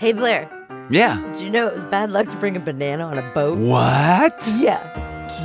[0.00, 0.48] Hey Blair,
[0.88, 1.20] Yeah.
[1.32, 3.58] did you know it was bad luck to bring a banana on a boat?
[3.58, 4.42] What?
[4.56, 4.80] Yeah.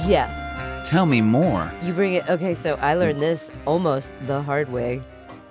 [0.08, 0.82] Yeah.
[0.86, 1.70] Tell me more.
[1.84, 2.26] You bring it.
[2.30, 5.02] Okay, so I learned this almost the hard way.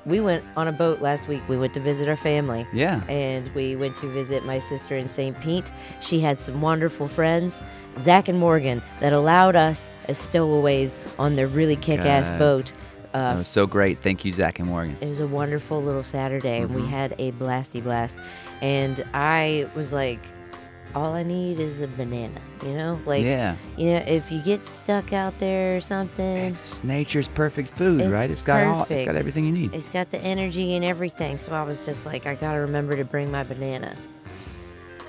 [0.07, 1.43] We went on a boat last week.
[1.49, 2.67] We went to visit our family.
[2.73, 3.03] Yeah.
[3.11, 5.39] And we went to visit my sister in St.
[5.39, 5.71] Pete.
[6.01, 7.63] She had some wonderful friends,
[7.99, 12.73] Zach and Morgan, that allowed us as stowaways on their really kick ass boat.
[13.15, 14.01] That Uh, was so great.
[14.03, 14.97] Thank you, Zach and Morgan.
[15.01, 18.19] it was a wonderful little Saturday, and we had a blasty blast.
[18.61, 20.19] And I was like,
[20.97, 23.01] all I need is a banana, you know?
[23.07, 23.55] Like, yeah.
[23.77, 28.11] you know, if you get stuck out there or something, It's nature's perfect food, It's
[28.11, 28.31] right?
[28.31, 28.87] It's got all.
[28.91, 29.75] It's got everything you need.
[29.75, 31.39] it's got the energy and everything.
[31.39, 33.97] So I was just like, I gotta remember to bring my banana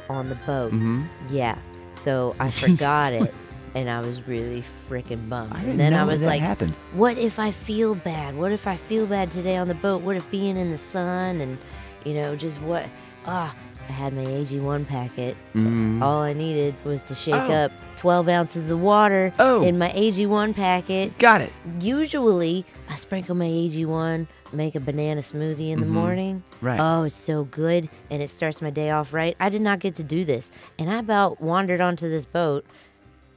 [0.10, 0.72] on the boat.
[0.74, 1.04] Mm-hmm.
[1.30, 1.58] Yeah.
[1.96, 3.34] So I forgot it,
[3.76, 5.52] and I was really freaking bummed.
[5.54, 6.74] I and didn't then know I was that like, happened.
[6.94, 8.36] what if I feel bad?
[8.38, 10.02] What if I feel bad today on the boat?
[10.02, 11.58] What if being in the sun and,
[12.06, 12.86] you know, just what?
[13.28, 13.54] Ah,
[13.88, 15.36] I had my AG1 packet.
[15.54, 16.02] Mhm.
[16.02, 17.52] All I needed was to shake Oh.
[17.54, 19.62] up 12 ounces of water Oh.
[19.62, 21.18] in my AG1 packet.
[21.20, 21.52] Got it.
[21.82, 25.90] Usually, I sprinkle my AG1, make a banana smoothie in the Mhm.
[25.90, 26.44] morning.
[26.62, 26.80] Right.
[26.80, 29.36] Oh, it's so good, and it starts my day off right.
[29.40, 32.66] I did not get to do this, and I about wandered onto this boat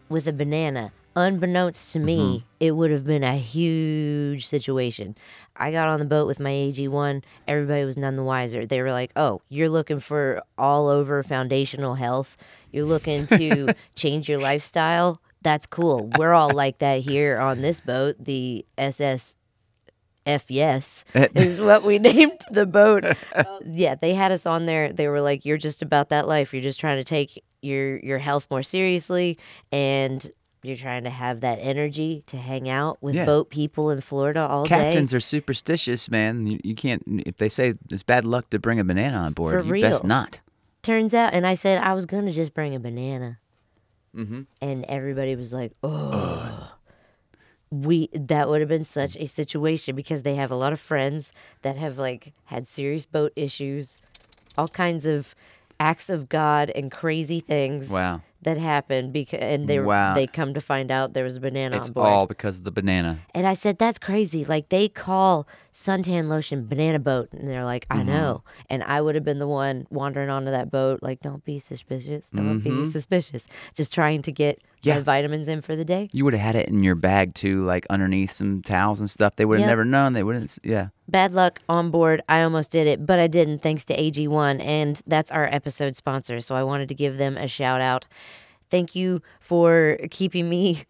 [0.08, 0.92] with a banana.
[1.16, 2.44] Unbeknownst to me, Mm-hmm.
[2.60, 5.16] it would have been a huge situation.
[5.56, 7.22] I got on the boat with my AG1.
[7.48, 8.64] Everybody was none the wiser.
[8.66, 12.36] They were like, "Oh, you're looking for all over foundational health.
[12.70, 15.20] You're looking to change your lifestyle.
[15.42, 16.10] That's cool.
[16.16, 19.36] We're all like that here on this boat, the SS
[20.28, 23.04] F yes is what we named the boat.
[23.66, 24.92] yeah, they had us on there.
[24.92, 26.52] They were like, "You're just about that life.
[26.52, 29.38] You're just trying to take your your health more seriously,
[29.72, 30.30] and
[30.62, 33.24] you're trying to have that energy to hang out with Yeah.
[33.24, 36.46] boat people in Florida all Captains day." Captains are superstitious, man.
[36.46, 37.02] You, you can't.
[37.26, 40.02] If they say it's bad luck to bring a banana on board, For you best
[40.04, 40.08] real.
[40.08, 40.40] not.
[40.82, 43.38] Turns out, and I said I was gonna just bring a banana,
[44.16, 44.42] Mm-hmm.
[44.60, 46.74] and everybody was like, "Oh."
[47.70, 51.32] We that would have been such a situation because they have a lot of friends
[51.62, 53.98] that have like had serious boat issues,
[54.56, 55.34] all kinds of
[55.80, 58.22] acts of God and crazy things Wow.
[58.42, 60.14] that happened because and they were Wow.
[60.14, 62.06] they come to find out there was a banana It's on board.
[62.08, 63.20] all because of the banana.
[63.34, 64.44] and I said that's crazy.
[64.44, 65.46] Like they call
[65.78, 68.00] suntan lotion banana boat, and they're like, Mm-hmm.
[68.00, 68.42] I know.
[68.68, 72.30] And I would have been the one wandering onto that boat, like, don't be suspicious,
[72.30, 75.02] don't be suspicious, just trying to get my Mm-hmm.
[75.02, 76.08] Vitamins in for the day.
[76.12, 79.36] You would have had it in your bag too, like underneath some towels and stuff.
[79.36, 79.70] They would have Yep.
[79.70, 80.12] never known.
[80.14, 80.58] They wouldn't.
[80.62, 80.88] Yeah.
[81.08, 82.22] Bad luck on board.
[82.28, 86.40] I almost did it, but I didn't thanks to AG1, and that's our episode sponsor.
[86.40, 88.06] So I wanted to give them a shout out.
[88.70, 90.84] Thank you for keeping me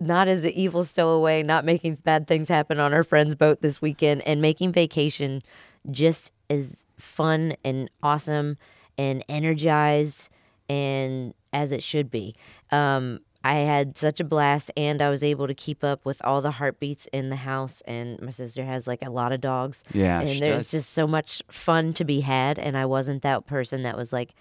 [0.00, 3.80] not as an evil stowaway, not making bad things happen on our friend's boat this
[3.80, 5.42] weekend, and making vacation
[5.90, 8.56] just as fun and awesome
[8.98, 10.28] and energized
[10.68, 12.34] and as it should be.
[12.70, 16.40] Um, I had such a blast, and I was able to keep up with all
[16.40, 17.80] the heartbeats in the house.
[17.82, 20.20] And my sister has like a lot of dogs, Yeah.
[20.20, 20.70] and there's does.
[20.72, 22.58] just so much fun to be had.
[22.58, 24.34] And I wasn't that person that was like,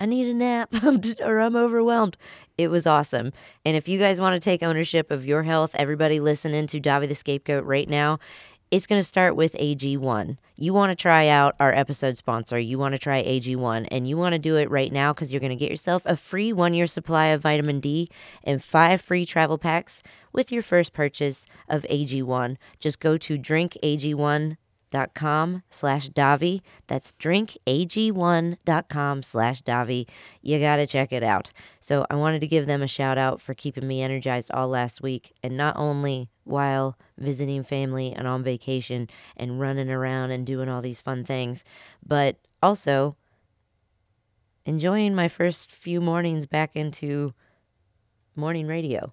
[0.00, 0.74] I need a nap
[1.20, 2.16] or I'm overwhelmed.
[2.58, 3.32] It was awesome.
[3.64, 7.08] And if you guys want to take ownership of your health, everybody listening to Davi
[7.08, 8.18] the Scapegoat right now,
[8.72, 10.38] it's going to start with AG1.
[10.56, 12.58] You want to try out our episode sponsor.
[12.58, 15.40] You want to try AG1, and you want to do it right now because you're
[15.40, 18.08] going to get yourself a free one year supply of vitamin D
[18.42, 22.56] and five free travel packs with your first purchase of AG1.
[22.80, 24.56] Just go to drinkag1.com
[24.92, 26.60] drinkag1.com slash Davi.
[26.86, 30.06] That's drinkag1.com slash Davi.
[30.40, 31.50] You got to check it out.
[31.80, 35.00] So I wanted to give them a shout out for keeping me energized all last
[35.02, 35.32] week.
[35.42, 40.82] And not only while visiting family and on vacation and running around and doing all
[40.82, 41.64] these fun things,
[42.04, 43.16] but also
[44.64, 47.32] enjoying my first few mornings back into
[48.36, 49.12] morning radio.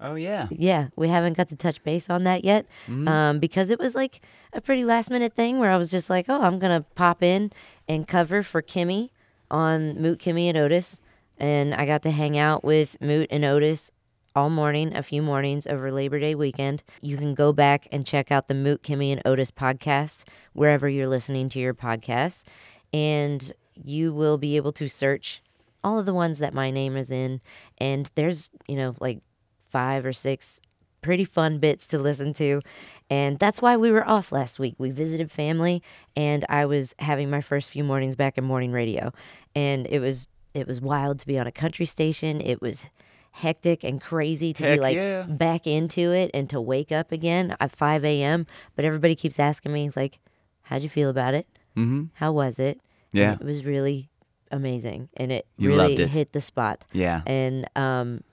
[0.00, 0.46] Oh yeah.
[0.50, 4.20] yeah, we haven't got to touch base on that yet um, because it was like
[4.52, 7.22] a pretty last minute thing where I was just like, oh, I'm going to pop
[7.22, 7.50] in
[7.88, 9.10] and cover for Kimmie
[9.50, 11.00] on Moote, Kimmie, and Otis.
[11.36, 13.90] And I got to hang out with Moote and Otis
[14.36, 16.84] all morning, a few mornings over Labor Day weekend.
[17.00, 21.08] You can go back and check out the Moote, Kimmie, and Otis podcast wherever you're
[21.08, 22.44] listening to your podcast,
[22.92, 25.42] And you will be able to search
[25.82, 27.40] all of the ones that my name is in.
[27.78, 29.20] And there's, you know, like
[29.68, 30.60] five or six
[31.00, 32.60] pretty fun bits to listen to.
[33.08, 34.74] And that's why we were off last week.
[34.78, 35.82] We visited family
[36.16, 39.12] and I was having my first few mornings back in morning radio.
[39.54, 42.40] And it was it was wild to be on a country station.
[42.40, 42.84] It was
[43.30, 45.22] hectic and crazy to be like yeah.
[45.22, 48.46] back into it and to wake up again at 5 a.m.
[48.74, 50.18] But everybody keeps asking me, like,
[50.62, 51.46] how'd you feel about it?
[51.76, 52.04] Mm-hmm.
[52.14, 52.80] How was it?
[53.12, 53.34] and Yeah.
[53.34, 54.10] it was really
[54.50, 56.08] amazing, and it You really it.
[56.08, 56.84] hit the spot.
[56.92, 57.20] Yeah.
[57.26, 58.24] And um,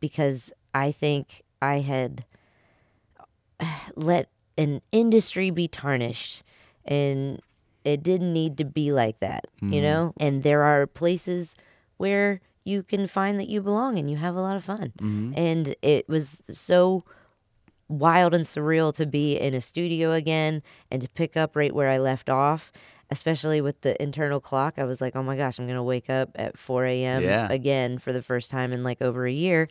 [0.00, 2.26] because I think I had
[3.94, 4.28] let
[4.58, 6.42] an industry be tarnished,
[6.84, 7.40] and
[7.82, 9.82] it didn't need to be like that, you mm-hmm.
[9.82, 10.12] know.
[10.20, 11.56] And there are places
[11.96, 14.92] where you can find that you belong and you have a lot of fun.
[15.00, 15.32] Mm-hmm.
[15.34, 17.04] And it was so
[17.88, 21.88] wild and surreal to be in a studio again and to pick up right where
[21.88, 22.70] I left off,
[23.08, 24.74] especially with the internal clock.
[24.76, 27.22] I was like, oh my gosh, I'm going to wake up at 4 a.m.
[27.22, 27.48] Yeah.
[27.50, 29.68] again for the first time in like over a year.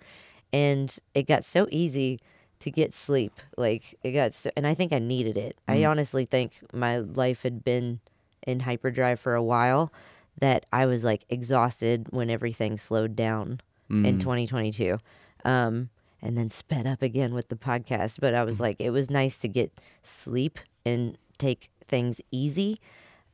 [0.55, 2.21] And it got so easy
[2.59, 3.33] to get sleep.
[3.57, 5.57] Like, it got so, and I think I needed it.
[5.67, 7.99] I honestly think my life had been
[8.47, 9.91] in hyperdrive for a while
[10.39, 13.59] that I was like exhausted when everything slowed down
[14.05, 14.97] in 2022.
[15.43, 15.89] Um,
[16.21, 18.19] and then sped up again with the podcast.
[18.19, 19.71] But I was like, it was nice to get
[20.01, 22.79] sleep and take things easy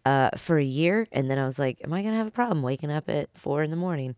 [0.06, 1.08] uh, for a year.
[1.12, 3.30] And then I was like, am I going to have a problem waking up at
[3.36, 4.16] four in the morning?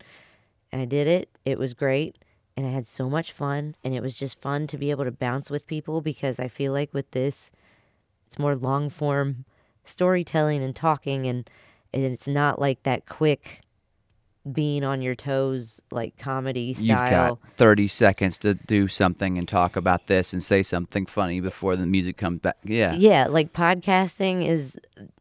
[0.71, 1.29] And I did it.
[1.45, 2.17] It was great.
[2.55, 3.75] And I had so much fun.
[3.83, 6.71] And it was just fun to be able to bounce with people because I feel
[6.71, 7.51] like with this,
[8.27, 9.45] it's more long form
[9.83, 11.25] storytelling and talking.
[11.27, 11.49] And,
[11.93, 13.61] and it's not like that quick
[14.51, 17.35] being on your toes, like comedy You've style.
[17.35, 21.75] got 30 seconds to do something and talk about this and say something funny before
[21.75, 22.57] the music comes back.
[22.63, 22.93] Yeah.
[22.93, 24.77] Yeah, like podcasting is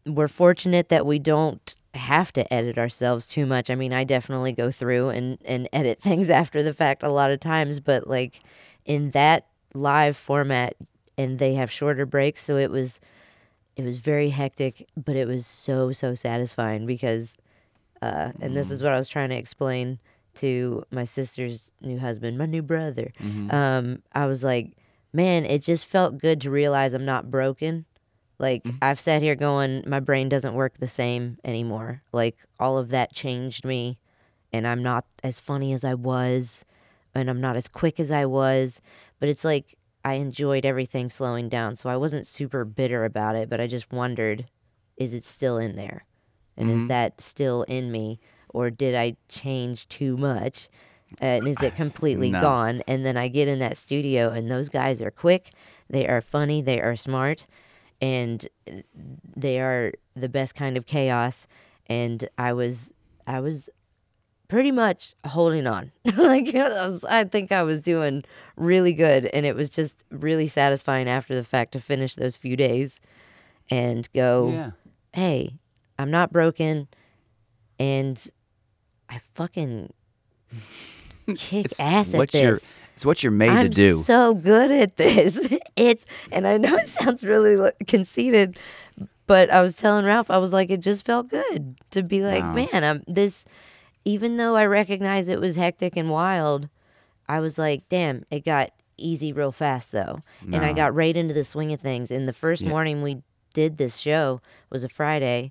[0.06, 3.68] we're fortunate that we don't have to edit ourselves too much.
[3.70, 7.30] I mean, I definitely go through and and edit things after the fact a lot
[7.30, 8.40] of times, but like
[8.84, 10.74] in that live format
[11.18, 13.00] and they have shorter breaks, so it was
[13.76, 17.36] it was very hectic, but it was so so satisfying because
[18.00, 19.98] uh and this is what I was trying to explain
[20.34, 23.12] to my sister's new husband, my new brother.
[23.50, 24.76] Um I was like,
[25.12, 27.84] man, it just felt good to realize I'm not broken.
[28.42, 28.78] Like mm-hmm.
[28.82, 32.02] I've sat here going, my brain doesn't work the same anymore.
[32.12, 33.98] Like all of that changed me,
[34.52, 36.64] and I'm not as funny as I was,
[37.14, 38.80] and I'm not as quick as I was.
[39.20, 43.48] But it's like I enjoyed everything slowing down, so I wasn't super bitter about it.
[43.48, 44.46] But I just wondered,
[44.96, 46.04] is it still in there,
[46.56, 46.88] and is mm-hmm.
[46.88, 48.18] that still in me,
[48.48, 50.68] or did I change too much?
[51.20, 52.40] And is it completely No.
[52.40, 52.82] gone?
[52.88, 55.52] And then I get in that studio, and those guys are quick,
[55.88, 57.46] they are funny, they are smart,
[58.02, 58.46] and
[59.36, 61.46] they are the best kind of chaos.
[61.86, 62.92] And i was
[63.26, 63.70] i was
[64.48, 65.92] pretty much holding on.
[66.16, 68.24] Like I, was, I think i was doing
[68.56, 69.26] really good.
[69.26, 73.00] And it was just really satisfying after the fact to finish those few days
[73.70, 74.70] and go Yeah.
[75.14, 75.54] hey
[75.98, 76.88] i'm not broken.
[77.78, 78.22] And
[79.08, 79.92] i fucking
[81.36, 82.72] kick ass at this
[83.02, 83.58] it's what you're made to do.
[83.58, 83.96] I'm to do.
[83.96, 85.40] so good at this.
[85.74, 88.58] It's and I know it sounds really conceited,
[89.26, 92.42] but I was telling Ralph, I was like, it just felt good to be like,
[92.42, 92.52] Wow.
[92.52, 93.46] man, I'm this.
[94.04, 96.68] Even though I recognize it was hectic and wild,
[97.28, 101.34] I was like, damn, it got easy real fast though, and I got right into
[101.34, 102.10] the swing of things.
[102.10, 102.68] And the first Yeah.
[102.68, 103.22] morning we
[103.54, 104.40] did this show
[104.70, 105.50] was a Friday,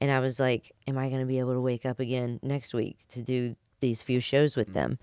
[0.00, 2.72] and I was like, am I going to be able to wake up again next
[2.74, 4.74] week to do these few shows with mm.
[4.74, 4.98] them?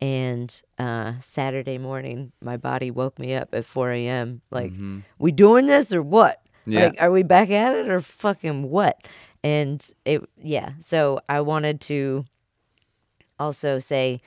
[0.00, 4.40] And uh, Saturday morning, my body woke me up at 4 a.m.
[4.50, 4.72] Like,
[5.18, 6.40] we doing this or what?
[6.66, 6.84] Yeah.
[6.86, 9.06] Like, are we back at it or fucking what?
[9.44, 10.70] And it, yeah.
[10.80, 12.24] So I wanted to
[13.38, 14.20] also say,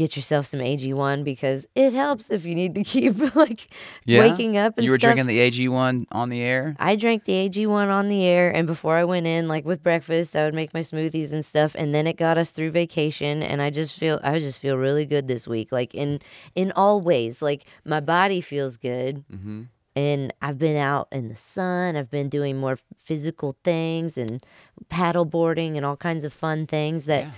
[0.00, 3.62] get yourself some AG1 because it helps if you need to keep like
[4.06, 4.20] Yeah?
[4.24, 5.14] waking up and you were stuff.
[5.14, 6.74] drinking the AG1 on the air?
[6.78, 10.34] I drank the AG1 on the air, and before I went in, like with breakfast,
[10.34, 13.42] I would make my smoothies and stuff, and then it got us through vacation.
[13.42, 16.20] And I just feel, I just feel really good this week, like in
[16.54, 17.42] in all ways.
[17.42, 19.62] Like my body feels good, Mm-hmm.
[19.96, 21.96] and I've been out in the sun.
[21.96, 24.44] I've been doing more physical things and
[24.88, 27.30] paddle boarding and all kinds of fun things that Yeah.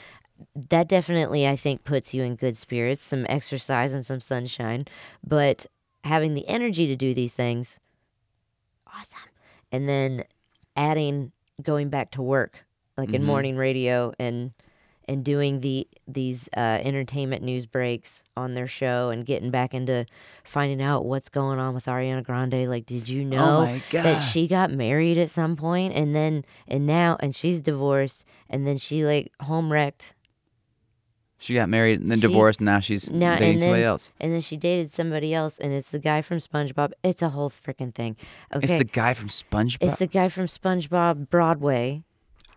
[0.70, 4.86] That definitely I think puts you in good spirits, some exercise and some sunshine,
[5.26, 5.66] but
[6.04, 7.78] having the energy to do these things
[8.86, 9.18] awesome.
[9.70, 10.24] And then
[10.76, 11.32] adding
[11.62, 12.64] going back to work
[12.96, 13.26] like in Mhm.
[13.26, 14.52] morning radio and
[15.08, 20.06] and doing the these uh, entertainment news breaks on their show and getting back into
[20.44, 22.68] finding out what's going on with Ariana Grande.
[22.68, 26.86] Like, did you know Oh that she got married at some point and then and
[26.86, 30.14] now and she's divorced and then she like home wrecked
[31.42, 32.60] She got married and then She- divorced.
[32.60, 34.10] Now she's now dating and then somebody else.
[34.20, 36.92] and then she dated somebody else and it's the guy from SpongeBob.
[37.02, 38.16] It's a whole freaking thing.
[38.54, 38.64] Okay.
[38.64, 39.78] It's the guy from SpongeBob.
[39.80, 42.04] It's the guy from SpongeBob Broadway.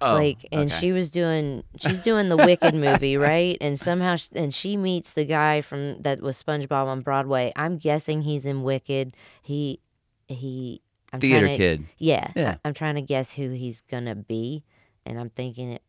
[0.01, 0.79] oh, like and okay.
[0.79, 5.13] she was doing she's doing the wicked movie right and somehow sh- and she meets
[5.13, 9.79] the guy from that was spongebob on broadway i'm guessing he's in wicked he
[10.27, 10.81] he
[11.13, 11.85] I'm Theater to, kid.
[11.97, 12.55] Yeah, I- Yeah.
[12.65, 14.65] I'm trying to guess who he's gonna be,
[15.05, 15.81] and I'm thinking it.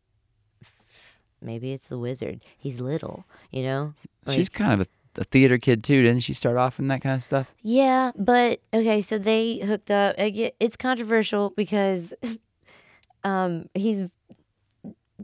[1.46, 2.44] Maybe it's the wizard.
[2.58, 3.94] He's little, you know.
[4.30, 6.34] She's kind of a, a theater kid too, didn't she?
[6.34, 7.54] Start off in that kind of stuff.
[7.62, 10.16] Yeah, but okay, so they hooked up.
[10.16, 12.12] Get, it's controversial because
[13.24, 14.10] um he's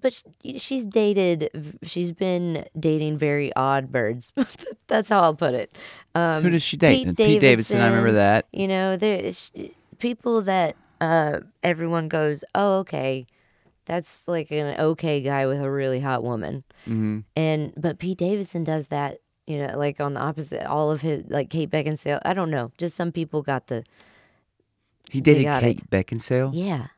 [0.00, 0.22] but
[0.56, 1.50] she's dated
[1.82, 4.32] she's been dating very odd birds.
[4.86, 5.76] That's how I'll put it.
[6.14, 7.04] Um Who does she date?
[7.04, 7.80] Pete Pete Davidson.
[7.80, 8.46] I remember that.
[8.52, 9.50] You know, there's
[9.98, 13.26] people that uh everyone goes, "Oh, okay.
[13.86, 18.64] That's like an okay guy with a really hot woman." hmm And but Pete Davidson
[18.64, 20.66] does that, you know, like on the opposite.
[20.68, 22.20] All of his like Kate Beckinsale.
[22.24, 22.70] I don't know.
[22.78, 23.84] Just some people got the
[25.10, 26.50] He dated Kate Beckinsale.
[26.54, 26.88] yeah.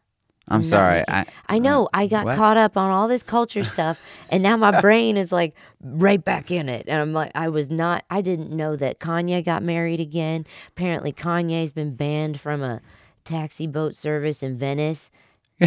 [0.47, 1.05] I'm not sorry.
[1.09, 1.89] I I know.
[1.95, 2.37] I got what?
[2.37, 6.51] caught up on all this culture stuff, and now my brain is like right back
[6.51, 6.85] in it.
[6.87, 8.05] And I'm like, I was not.
[8.11, 10.45] I didn't know that Kanye got married again.
[10.69, 12.83] Apparently, Kanye's been banned from a
[13.25, 15.11] taxi boat service in Venice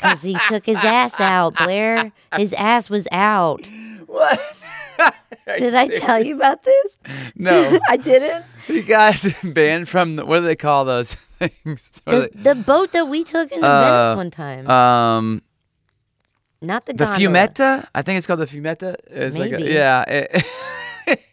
[0.00, 1.56] because he took his ass out.
[1.56, 3.70] Blair, his ass was out.
[4.06, 4.40] what?
[5.58, 6.98] Did I tell you about this?
[7.34, 7.78] no.
[7.88, 8.44] I didn't.
[8.66, 11.90] he got banned from the, what do they call those things?
[12.04, 15.42] The, the boat that we took in Uh, Venice one time, um,
[16.60, 17.18] not the the gondola.
[17.48, 17.88] Fiumetta.
[17.94, 18.96] I think it's called the Fiumetta.
[19.06, 19.70] It's like Maybe.
[19.70, 20.04] a, yeah.
[21.06, 21.26] it-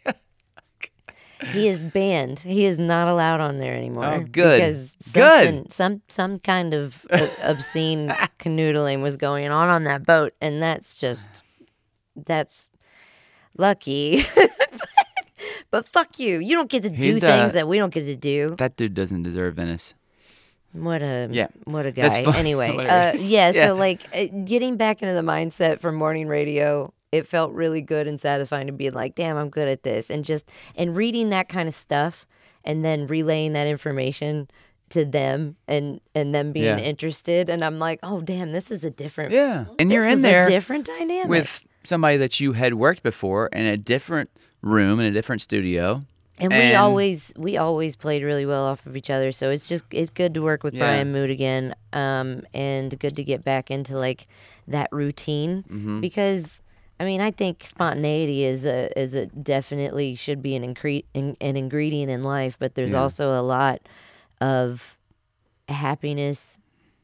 [1.52, 2.40] He is banned.
[2.40, 4.04] He is not allowed on there anymore.
[4.06, 4.58] Oh, good.
[4.58, 5.70] Because Good.
[5.72, 7.06] some some kind of
[7.42, 8.08] obscene
[8.40, 11.28] canoodling was going on on that boat, and that's just
[12.16, 12.70] that's
[13.56, 14.22] lucky.
[15.70, 16.38] but fuck you.
[16.38, 18.54] You don't get to do He'd, things uh, that we don't get to do.
[18.58, 19.94] that dude doesn't deserve Venice.
[20.72, 21.48] What a Yeah.
[21.64, 22.22] what a guy.
[22.36, 22.82] Anyway, uh,
[23.18, 23.52] yeah, Yeah.
[23.68, 28.06] So like uh, getting back into the mindset for morning radio, it felt really good
[28.06, 31.48] and satisfying to be like, damn, I'm good at this, and just and reading that
[31.48, 32.26] kind of stuff,
[32.64, 34.48] and then relaying that information
[34.90, 36.78] to them and and them being Yeah.
[36.78, 40.42] interested, and I'm like, oh damn, this is a different Yeah, and you're in there
[40.46, 44.30] a different dynamic with somebody that you had worked before in a different
[44.62, 46.02] room in a different studio.
[46.40, 49.32] And we always we always played really well off of each other.
[49.32, 50.80] So it's just it's good to work with Yeah.
[50.84, 51.74] Brian Moote again.
[51.92, 54.26] Um and good to get back into like
[54.68, 56.00] that routine Mm-hmm.
[56.00, 56.62] because
[57.00, 61.36] I mean I think spontaneity is a is a definitely should be an incre- in,
[61.40, 63.02] an ingredient in life, but there's Yeah.
[63.02, 63.80] also a lot
[64.40, 64.96] of
[65.68, 66.58] happiness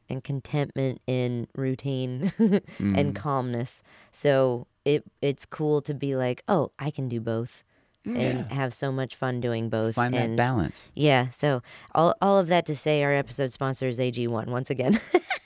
[0.09, 2.95] and contentment in routine Mm-hmm.
[2.99, 3.83] and calmness.
[4.13, 7.63] So it it's cool to be like, "Oh, I can do both."
[8.07, 9.95] and have so much fun doing both.
[9.95, 10.91] Find that balance.
[10.95, 11.63] Yeah, so
[11.95, 15.01] all all of that to say, our episode sponsor is AG1 once again.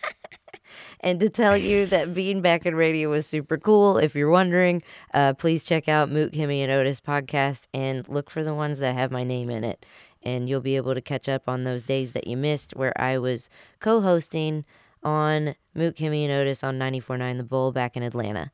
[1.01, 3.99] and to tell you that being back in radio was super cool.
[3.99, 4.83] If you're wondering,
[5.15, 8.95] uh, please check out Moote, Kimmie, and Otis podcast and look for the ones that
[8.95, 9.85] have my name in it.
[10.23, 13.19] And you'll be able to catch up on those days that you missed where I
[13.19, 13.49] was
[13.81, 14.65] co hosting
[15.03, 18.51] on Moote, Kimmie, and Otis on 94.9 The Bull back in Atlanta.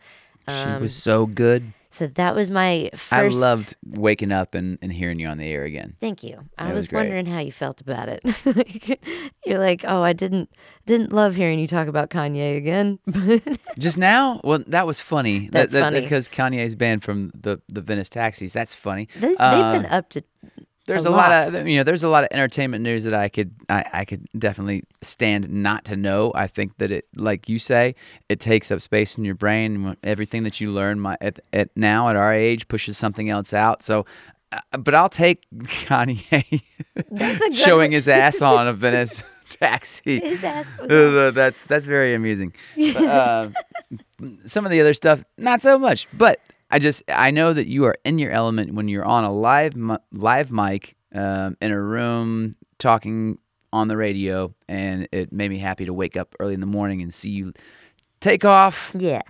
[0.47, 1.73] she was so good.
[1.95, 3.13] So that was my first.
[3.13, 5.95] I loved waking up and, and hearing you on the air again.
[6.01, 6.41] Thank you.
[6.59, 8.21] I was, was wondering how you felt about it.
[9.47, 10.51] You're like, oh, I didn't
[10.87, 12.99] didn't love hearing you talk about Kanye again.
[13.79, 14.41] Just now?
[14.43, 15.49] Well, that was funny.
[15.53, 16.01] That's that, that, funny.
[16.01, 18.53] Because Kanye's banned from the, the Venice taxis.
[18.53, 19.09] That's funny.
[19.15, 20.25] They, they've Uh, been up to.
[20.87, 21.31] There's a a, lot.
[21.31, 21.55] lot.
[21.55, 24.27] of you know there's a lot of entertainment news that I could I, I could
[24.39, 26.33] definitely stand not to know.
[26.35, 27.95] I think that it like you say
[28.29, 29.97] it takes up space in your brain.
[30.03, 33.83] Everything that you learn my at, at now at our age pushes something else out.
[33.83, 34.07] So.
[34.53, 36.63] Uh, but I'll take Kanye
[37.53, 40.21] showing his ass on a Venice taxi.
[40.21, 42.53] His ass was that's that's very amusing.
[42.77, 43.49] But, uh,
[44.45, 46.07] some of the other stuff, not so much.
[46.13, 46.39] But
[46.75, 49.75] I just I know that you are in your element when you're on a live
[50.13, 53.39] live mic um, in a room talking
[53.73, 57.01] on the radio, and it made me happy to wake up early in the morning
[57.01, 57.53] and see you
[58.21, 59.23] take off Yeah,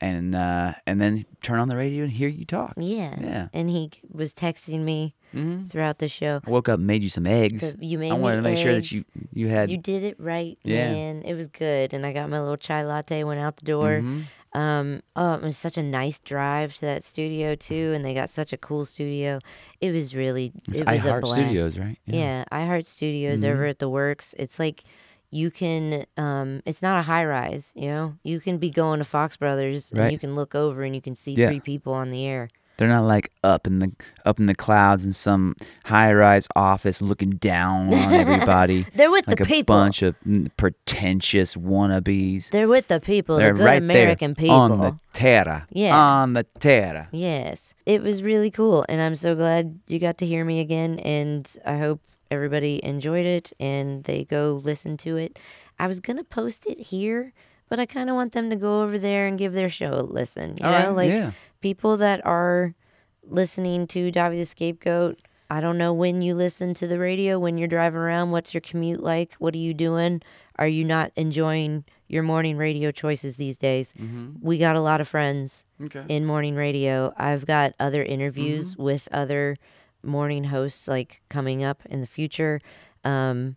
[0.00, 2.72] and uh, and then turn on the radio and hear you talk.
[2.78, 3.48] yeah, Yeah.
[3.52, 5.70] And he was texting me Mhm.
[5.70, 6.40] throughout the show.
[6.46, 7.76] I woke up and made you some eggs.
[7.78, 9.68] You made I wanted to make sure that you you had.
[9.70, 10.92] You did it right, Yeah.
[10.92, 11.22] man.
[11.26, 13.22] It was good, and I got my little chai latte.
[13.24, 14.00] Went out the door.
[14.02, 14.24] Mhm.
[14.52, 18.30] Um, oh, it was such a nice drive to that studio too, and they got
[18.30, 19.38] such a cool studio.
[19.80, 21.40] It was really, It's it was a iHeart blast.
[21.40, 21.98] Studios, right?
[22.06, 23.52] Yeah, iHeart Studios Mm-hmm.
[23.52, 24.34] over at the Works.
[24.38, 24.82] It's like
[25.30, 26.04] you can.
[26.16, 27.72] Um, it's not a high rise.
[27.76, 30.94] You know, you can be going to Fox Brothers and you can look over and
[30.96, 31.46] you can see Yeah.
[31.48, 32.48] three people on the air.
[32.80, 33.92] They're not like up in the
[34.24, 38.86] up in the clouds in some high rise office looking down on everybody.
[38.94, 39.76] They're with like the a people.
[39.76, 40.16] bunch of
[40.56, 42.48] pretentious wannabes.
[42.50, 44.56] They're with the people, They're the good right American there people.
[44.56, 45.66] on the terra.
[45.70, 45.94] Yeah.
[45.96, 47.08] on the terra.
[47.12, 50.98] Yes, it was really cool, and I'm so glad you got to hear me again.
[51.00, 55.38] And I hope everybody enjoyed it and they go listen to it.
[55.78, 57.32] I was gonna post it here,
[57.68, 60.02] but I kind of want them to go over there and give their show a
[60.02, 60.56] listen.
[60.58, 61.30] You All know, right, like yeah.
[61.60, 62.74] People that are
[63.22, 65.20] listening to Davi the Scapegoat.
[65.50, 68.30] I don't know when you listen to the radio, when you're driving around.
[68.30, 69.34] What's your commute like?
[69.34, 70.22] What are you doing?
[70.56, 73.92] Are you not enjoying your morning radio choices these days?
[74.40, 76.04] We got a lot of friends Okay.
[76.08, 77.12] in morning radio.
[77.16, 79.56] I've got other interviews with other
[80.02, 82.60] morning hosts like coming up in the future.
[83.04, 83.56] Um,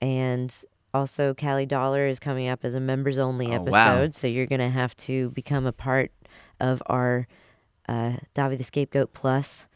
[0.00, 0.54] and
[0.92, 3.94] also Callie Dollar is coming up as a members only Oh, wow.
[3.96, 4.14] episode.
[4.14, 6.10] So you're going to have to become a part
[6.62, 7.26] of our
[7.88, 9.66] uh, Davi the Scapegoat Plus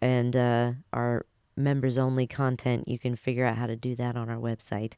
[0.00, 1.26] and uh, our
[1.56, 2.88] members only content.
[2.88, 4.94] You can figure out how to do that on our website.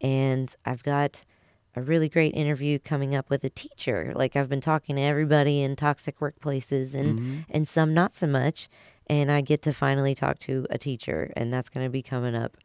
[0.00, 1.24] And I've got
[1.74, 4.12] a really great interview coming up with a teacher.
[4.14, 8.68] Like I've been talking to everybody in toxic workplaces and and some not so much,
[9.06, 12.34] and I get to finally talk to a teacher, and that's going to be coming
[12.34, 12.56] up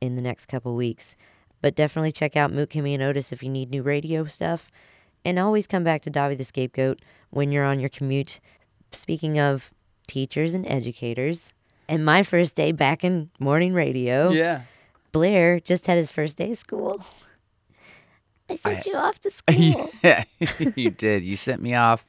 [0.00, 1.16] in the next couple weeks.
[1.60, 4.68] But definitely check out Moote Kimmie and Otis if you need new radio stuff,
[5.24, 7.00] and always come back to Davi the Scapegoat
[7.30, 8.40] when you're on your commute.
[8.92, 9.70] Speaking of
[10.06, 11.52] teachers and educators,
[11.88, 14.30] and my first day back in morning radio.
[14.30, 14.62] Yeah.
[15.12, 17.02] Blair just had his first day of school.
[18.48, 20.24] I sent you off to school yeah,
[20.76, 21.22] you did.
[21.22, 22.04] You sent me off.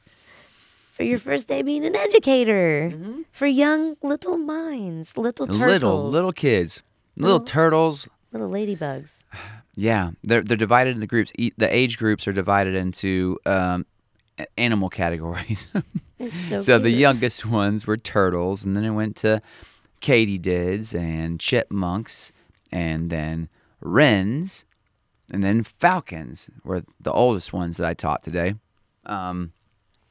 [0.93, 3.21] for your first day being an educator mm-hmm.
[3.31, 6.83] for young little minds, little turtles, Little little kids,
[7.17, 8.07] little Little- turtles.
[8.33, 9.23] Little ladybugs.
[9.75, 11.31] Yeah, they're they're divided into groups.
[11.37, 13.85] E- The age groups are divided into um,
[14.57, 15.67] animal categories.
[16.47, 19.41] So, so the youngest ones were turtles, and then it went to
[20.01, 22.31] katydids and chipmunks,
[22.71, 23.49] and then
[23.81, 24.63] wrens,
[25.33, 28.55] and then falcons were the oldest ones that I taught today.
[29.05, 29.51] Um,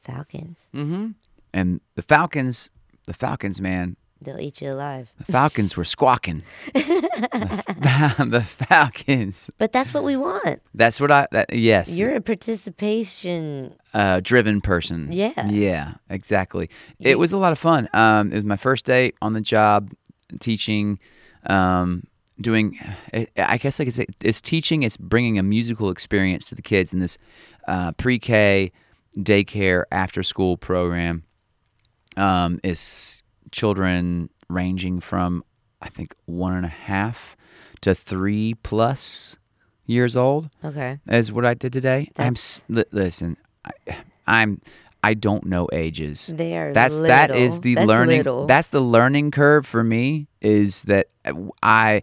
[0.03, 0.69] falcons.
[0.71, 1.11] hmm
[1.51, 2.69] And the falcons,
[3.05, 5.11] the falcons, man, They'll eat you alive.
[5.17, 6.43] the falcons were squawking.
[6.73, 9.49] the, the falcons.
[9.57, 10.61] But that's what we want.
[10.73, 11.27] That's what I.
[11.31, 11.97] That, yes.
[11.97, 13.75] You're a participation.
[13.93, 15.11] uh, driven person.
[15.11, 15.47] Yeah.
[15.49, 16.69] Yeah, exactly.
[16.99, 17.87] It was a lot of fun.
[17.93, 19.91] Um, it was my first day on the job
[20.39, 20.99] teaching,
[21.45, 22.03] um,
[22.41, 22.79] doing,
[23.37, 26.91] I guess I could say it's teaching, it's bringing a musical experience to the kids
[26.93, 27.17] in this
[27.67, 28.71] uh, pre K
[29.17, 31.23] daycare after school program.
[32.15, 33.22] Um, is
[33.53, 35.43] children ranging from,
[35.81, 37.37] I think, one and a half
[37.81, 39.37] to three plus
[39.85, 40.99] years old Okay.
[41.07, 42.09] is what I did today.
[42.17, 42.35] I'm
[42.67, 43.37] li- listen.
[43.63, 43.71] I,
[44.27, 44.59] I'm
[45.05, 46.27] I don't know ages.
[46.33, 48.17] They are That's that is the That's learning.
[48.19, 48.47] little.
[48.47, 50.27] That's the learning curve for me.
[50.41, 51.07] Is that
[51.61, 52.01] I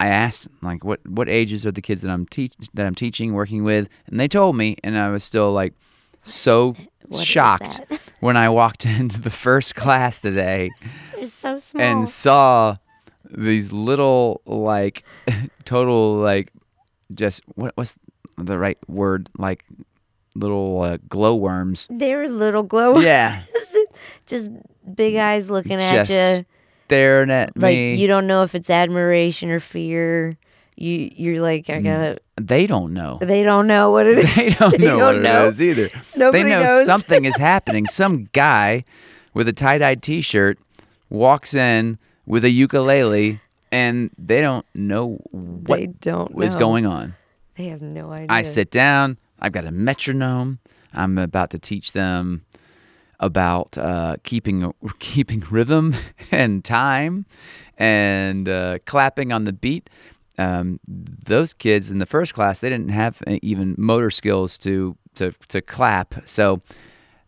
[0.00, 3.34] I asked like what what ages are the kids that I'm teach that I'm teaching
[3.34, 5.74] working with, and they told me, and I was still like
[6.22, 6.74] so
[7.08, 7.80] What shocked
[8.20, 10.70] when I walked into the first class today
[11.16, 11.82] They're so small.
[11.82, 12.76] and saw
[13.30, 15.04] these little like
[15.64, 16.52] total like
[17.14, 17.96] just what what's
[18.36, 19.64] the right word like
[20.36, 22.98] little uh, glowworms They're little glow.
[23.00, 23.42] yeah
[24.26, 24.50] Just
[24.94, 26.46] big eyes looking at just you.
[26.86, 30.36] staring at Like me you don't know if it's admiration or fear.
[30.80, 31.76] You you're like Mm.
[31.76, 32.18] I gotta.
[32.40, 34.34] they don't know They don't know what it is.
[34.36, 35.46] they don't know what know.
[35.46, 36.86] it is either Nobody they know knows.
[36.86, 38.84] something is happening some guy
[39.34, 40.58] with a tie-dyed t-shirt
[41.10, 43.40] walks in with a ukulele
[43.72, 46.60] and they don't know what they don't is know.
[46.60, 47.14] going on
[47.56, 48.26] They have no idea.
[48.30, 49.18] I sit down.
[49.40, 50.58] I've got a metronome.
[50.94, 52.44] I'm about to teach them
[53.20, 55.94] about uh, keeping keeping rhythm
[56.30, 57.26] and time
[57.76, 59.88] and uh, clapping on the beat.
[60.38, 64.96] Um, those kids in the first class they didn't have uh, even motor skills to
[65.16, 66.14] to to clap.
[66.26, 66.62] So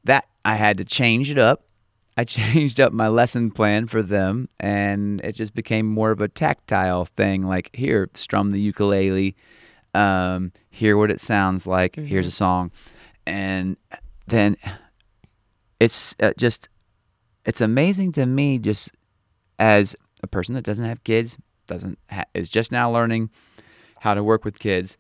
[0.04, 1.64] that I had to change it up.
[2.16, 6.28] I changed up my lesson plan for them, and it just became more of a
[6.28, 7.44] tactile thing.
[7.44, 9.36] Like here, strum the ukulele,
[9.94, 11.96] um, hear what it sounds like.
[11.96, 12.70] Here's a song,
[13.26, 13.76] and
[14.26, 14.56] then
[15.80, 16.68] it's uh, just
[17.44, 18.92] it's amazing to me just
[19.58, 21.38] as a person that doesn't have kids
[21.70, 23.30] doesn't ha- is just now learning
[24.00, 24.96] how to work with kids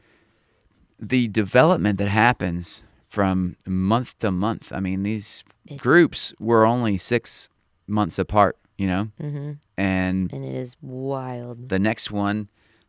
[0.98, 6.96] the development that happens from month to month i mean these It's- groups were only
[6.98, 7.48] six
[7.86, 11.68] months apart you know hmm and And it is wild.
[11.70, 12.46] the next one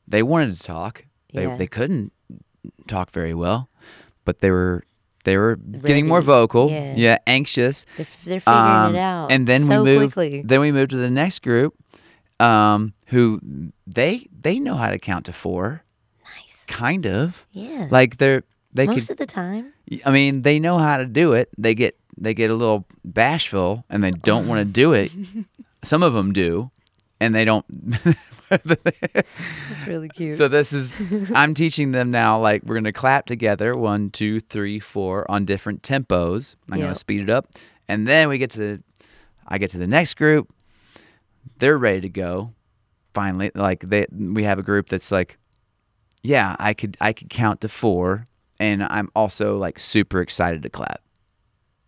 [0.08, 1.56] they wanted to talk they, Yeah.
[1.58, 2.12] they couldn't
[2.88, 3.70] talk very well
[4.26, 4.84] but they were
[5.24, 7.18] they were getting more vocal Yeah.
[7.28, 9.32] anxious They're, they're figuring um, it out.
[9.32, 10.14] And then so we moved.
[10.14, 10.42] quickly.
[10.44, 11.76] Then we moved to the next group,
[12.42, 13.40] um, who
[13.88, 15.84] they they know how to count to four,
[16.24, 16.66] nice.
[16.68, 17.46] kind of.
[17.52, 17.88] Yeah.
[17.92, 19.12] Like they're they Most could.
[19.12, 19.74] of the time.
[20.06, 21.50] I mean, they know how to do it.
[21.58, 25.12] They get they get a little bashful and they don't want to do it.
[25.84, 26.72] Some of them do,
[27.20, 27.66] and they don't.
[28.54, 30.34] It's really cute.
[30.34, 30.94] so this is
[31.34, 32.40] I'm teaching them now.
[32.42, 36.56] Like we're gonna clap together, one, two, three, four, on different tempos.
[36.70, 36.86] I'm Yeah.
[36.86, 37.48] gonna speed it up,
[37.88, 38.84] and then we get to the.
[39.48, 40.50] I get to the next group.
[41.58, 42.54] They're ready to go.
[43.14, 45.38] Finally, like they, we have a group that's like,
[46.24, 48.28] yeah, I could, I could count to four,
[48.60, 51.02] and I'm also like super excited to clap.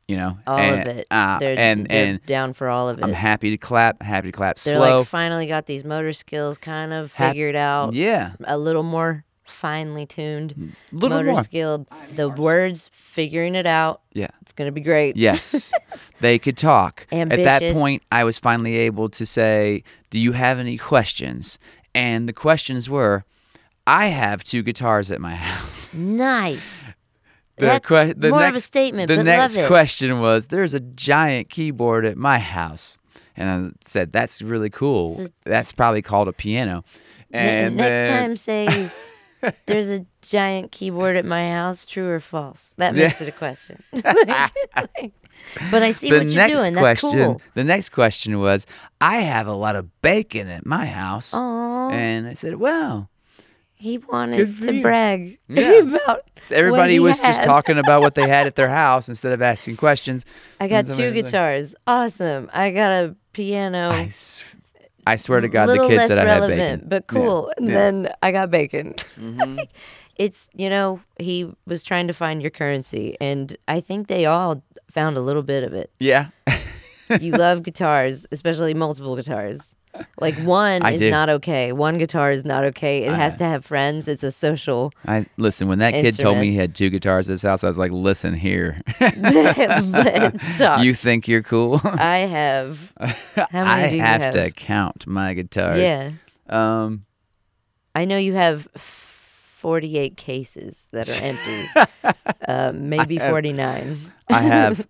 [0.08, 1.08] You know, all and, of it.
[1.10, 3.04] uh, they're, and they're and down for all of it.
[3.06, 4.02] I'm happy to clap.
[4.02, 4.98] Happy to clap they're slow.
[5.00, 7.94] like finally got these motor skills kind of Hap- figured out.
[7.94, 10.54] yeah, A little more finely tuned.
[10.56, 10.72] Mm.
[10.92, 11.44] little motor more.
[11.44, 11.88] skilled.
[12.16, 14.02] The words, figuring it out.
[14.14, 14.28] yeah.
[14.42, 15.16] It's gonna be great.
[15.16, 15.72] Yes,
[16.20, 17.08] they could talk.
[17.12, 21.58] At that point, I was finally able to say, "Do you have any questions?"
[21.96, 23.24] And the questions were,
[23.86, 26.88] "I have two guitars at my house." Nice.
[27.58, 30.80] The That's que- the more next, of a statement, The next question was, "There's a
[30.80, 32.98] giant keyboard at my house,"
[33.38, 35.14] and I said, "That's really cool.
[35.16, 36.84] So- That's probably called a piano."
[37.32, 38.90] And next then- time, say,
[39.66, 42.74] "There's a giant keyboard at my house." True or false?
[42.78, 43.84] That makes it a question.
[43.94, 46.74] but I see the what you're doing.
[46.74, 47.42] That's cool.
[47.54, 48.66] the next question was,
[49.02, 53.10] "I have a lot of bacon at my house," Aw, and I said, "Well."
[53.84, 54.82] he wanted to you.
[54.82, 55.72] brag Yeah.
[55.82, 56.22] about.
[56.50, 60.26] Everybody was just talking about what they had at their house instead of asking questions.
[60.62, 61.76] I got two was like- guitars.
[61.86, 62.50] Awesome.
[62.54, 63.90] I got a piano.
[63.90, 64.10] I,
[65.06, 66.90] I swear to God, the kids less said I had relevant, bacon.
[66.90, 67.52] but Yeah, cool.
[67.58, 67.74] And yeah.
[67.74, 68.94] then I got bacon.
[69.20, 69.66] Mhm.
[70.18, 74.62] it's you know he was trying to find your currency, and I think they all
[74.92, 75.92] found a little bit of it.
[76.00, 76.28] yeah,
[77.20, 79.76] You love guitars, especially multiple guitars.
[80.20, 81.10] Like one I is do.
[81.12, 81.72] not okay.
[81.72, 83.04] One guitar is not okay.
[83.04, 84.08] It has to have friends.
[84.08, 84.92] It's a social.
[85.08, 85.68] I listen.
[85.68, 87.92] When that kid told me he had two guitars at his house, I was like,
[87.92, 90.84] "Listen here, Let's talk.
[90.84, 91.80] you think you're cool?
[91.84, 92.92] I have.
[93.00, 94.34] How many I do you have, have?
[94.34, 95.80] to count my guitars.
[95.80, 96.12] Yeah,
[96.50, 97.06] Um.
[97.96, 102.16] I know you have forty-eight cases that are empty.
[102.48, 103.98] uh, maybe have- forty-nine.
[104.30, 104.88] I have,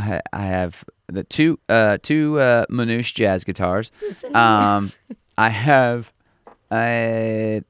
[0.00, 3.90] I I have the two uh two uh Manouche jazz guitars.
[4.34, 4.92] Um,
[5.38, 6.12] I have,
[6.70, 7.60] uh,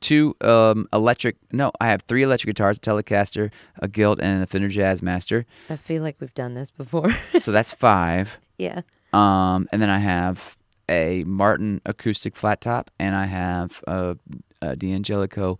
[0.00, 1.36] two um electric.
[1.52, 3.50] No, I have three electric guitars: a Telecaster,
[3.80, 5.46] a Guild, and a Fender Jazz Master.
[5.70, 7.10] I feel like we've done this before.
[7.38, 8.38] So that's five.
[8.58, 8.82] yeah.
[9.12, 10.56] Um, and then I have
[10.88, 14.16] a Martin acoustic flat top, and I have a,
[14.62, 15.58] a D'Angelico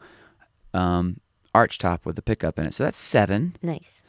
[0.73, 1.21] um,
[1.55, 2.73] arch top with a pickup in it.
[2.73, 3.55] So that's seven.
[3.63, 4.03] Nice.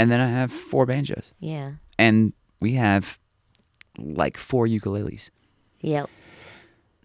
[0.00, 1.72] And then I have four banjos, Yeah.
[1.98, 3.18] and we have
[3.98, 5.28] like four ukuleles.
[5.82, 6.08] Yep.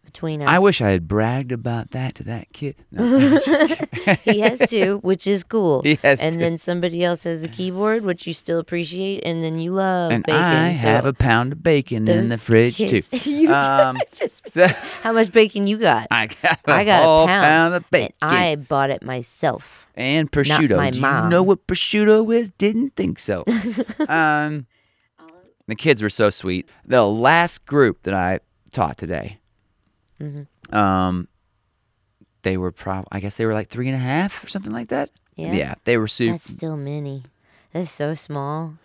[0.06, 0.48] Between us.
[0.48, 2.76] I wish I had bragged about that to that kid.
[2.92, 3.04] No,
[4.24, 5.82] he has two, which is cool.
[5.86, 6.40] He has and two.
[6.40, 10.24] then somebody else has a keyboard, which you still appreciate, and then you love and
[10.24, 10.42] bacon.
[10.42, 13.18] I so have a pound of bacon in the fridge kids- too.
[13.30, 14.68] You Um, just- So
[15.02, 16.08] how much bacon you got?
[16.12, 18.14] I got a I got whole a pound, of bacon.
[18.22, 19.86] I bought it myself.
[19.96, 20.78] and prosciutto.
[20.78, 22.52] my Do you know what prosciutto is?
[22.52, 23.44] Didn't think so.
[24.08, 24.68] um,
[25.68, 26.70] the kids were so sweet.
[26.86, 28.40] The last group that I
[28.72, 29.40] taught today,
[30.22, 30.76] Mm-hmm.
[30.76, 31.28] um,
[32.44, 34.90] they were probably, I guess they were like three and a half or something like
[34.90, 35.10] that.
[35.36, 35.54] Yeah.
[35.54, 36.34] Yeah, they were super.
[36.34, 37.24] That's still mini.
[37.74, 38.76] That's so small.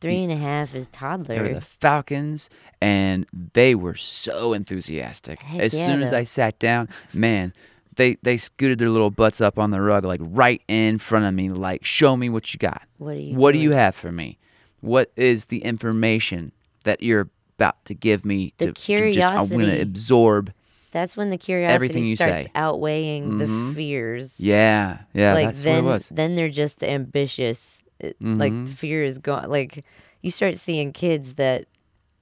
[0.00, 1.36] Three and a half is toddler.
[1.36, 5.40] They were the Falcons, and they were so enthusiastic.
[5.40, 6.12] Heck as yeah, soon as.
[6.12, 7.54] I sat down, man,
[7.94, 11.34] they they scooted their little butts up on the rug, like right in front of
[11.34, 12.82] me, like, "Show me what you got.
[12.98, 13.36] What do you?
[13.36, 14.38] What do you have for me?
[14.80, 16.50] What is the information
[16.82, 18.54] that you're about to give me?
[18.58, 20.52] The to, to just, I'm going to absorb.
[20.92, 22.50] That's when the curiosity Everything you starts say.
[22.54, 23.74] outweighing the Mhm.
[23.74, 24.38] fears.
[24.38, 26.08] Yeah, yeah, like that's then, what it was.
[26.12, 27.82] then they're just ambitious.
[27.98, 28.68] It- Like Mhm.
[28.68, 29.48] fear is gone.
[29.50, 29.84] Like
[30.22, 31.64] you start seeing kids that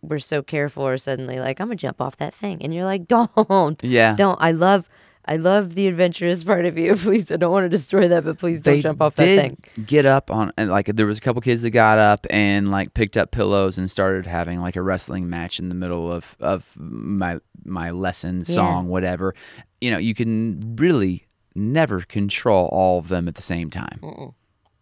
[0.02, 3.06] were so careful are suddenly like, I'm gonna jump off that thing, and you're like,
[3.08, 4.38] don't, Yeah, don't.
[4.40, 4.88] I love,
[5.26, 6.96] I love the adventurous part of you.
[6.96, 9.42] Please, I don't want to destroy that, but please don't they jump off did that
[9.74, 9.84] thing.
[9.86, 12.94] get up on and like there was a couple kids that got up and like
[12.94, 16.74] picked up pillows and started having like a wrestling match in the middle of of
[16.78, 18.54] my my lesson Yeah.
[18.54, 19.34] song whatever
[19.80, 24.32] you know you can really never control all of them at the same time Mm-mm.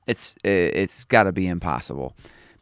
[0.06, 2.14] it's it's got to be impossible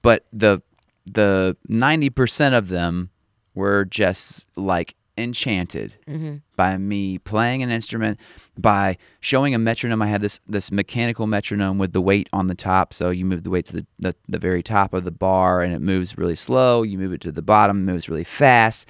[0.02, 0.62] but the
[1.04, 3.10] the 90% of them
[3.54, 6.42] were just like enchanted Mhm.
[6.56, 8.18] by me playing an instrument
[8.58, 12.54] by showing a metronome i had this this mechanical metronome with the weight on the
[12.54, 15.62] top so you move the weight to the, the, the very top of the bar
[15.62, 18.86] and it moves really slow you move it to the bottom it moves really fast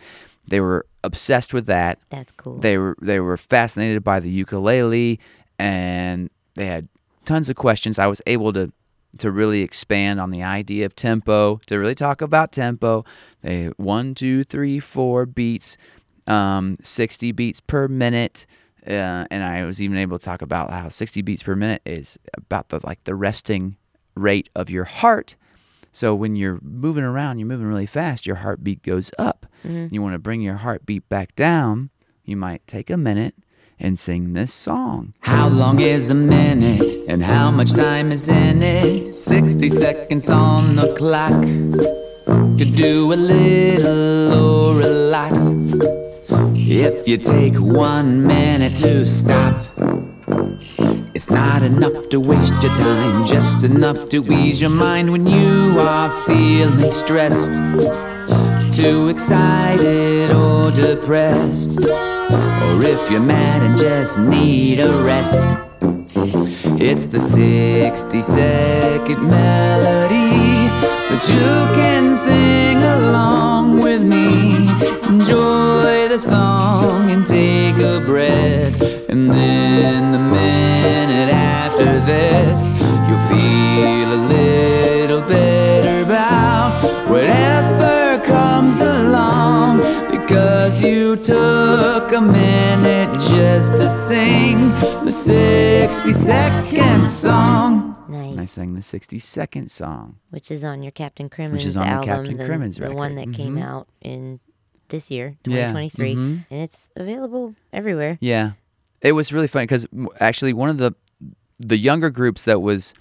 [0.48, 2.58] they were obsessed with that That's cool.
[2.58, 5.20] they were they were fascinated by the ukulele
[5.58, 6.88] and they had
[7.24, 7.98] tons of questions.
[7.98, 8.72] I was able to
[9.18, 13.04] to really expand on the idea of tempo, to really talk about tempo.
[13.42, 15.76] They one, two, three, four beats,
[16.26, 18.46] um, 60 beats per minute.
[18.86, 22.18] Uh, and I was even able to talk about how 60 beats per minute is
[22.34, 23.76] about the like the resting
[24.14, 25.34] rate of your heart.
[25.90, 29.46] So when you're moving around, you're moving really fast, your heartbeat goes up.
[29.90, 31.90] You want to bring your heartbeat back down.
[32.24, 33.34] You might take a minute
[33.80, 35.14] and sing this song.
[35.20, 39.14] How long is a minute and how much time is in it?
[39.14, 41.42] 60 seconds on the clock.
[42.58, 46.05] Could do a little or a lot.
[46.68, 49.54] If you take one minute to stop,
[51.14, 55.78] it's not enough to waste your time, just enough to ease your mind when you
[55.78, 57.54] are feeling stressed,
[58.74, 65.38] too excited or depressed, or if you're mad and just need a rest.
[66.82, 70.66] It's the 60 second melody
[71.10, 74.56] that you can sing along with me.
[75.08, 75.65] Enjoy
[76.16, 78.80] the song and take a breath.
[79.10, 82.72] And then the minute after this,
[83.06, 86.72] you'll feel a little better about
[87.10, 89.80] whatever comes along.
[90.10, 94.56] Because you took a minute just to sing
[95.04, 97.94] the 60 second song.
[98.08, 98.32] Nice.
[98.32, 100.16] And I sang the 60 second song.
[100.30, 103.16] Which is on your Captain Crimmins is on the album, Captain the, Crimmins the one
[103.16, 103.34] that record.
[103.36, 103.62] came Mhm.
[103.62, 104.40] out in
[104.88, 106.44] this year, Yeah, 2023, mhm.
[106.50, 108.18] and it's available everywhere.
[108.20, 108.52] Yeah,
[109.00, 109.86] it was really funny because
[110.20, 110.94] actually one of the
[111.58, 112.92] the younger groups that was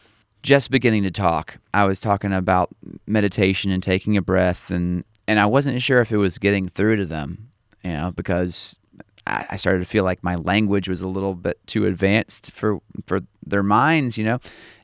[0.42, 2.74] just beginning to talk, I was talking about
[3.08, 6.98] meditation and taking a breath, and and I wasn't sure if it was getting through
[6.98, 7.50] to them,
[7.84, 8.78] you know, because
[9.28, 12.80] I, I started to feel like my language was a little bit too advanced for
[13.08, 14.40] for their minds, you know,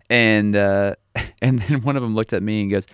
[0.10, 0.96] and uh,
[1.42, 2.88] and then one of them looked at me and goes.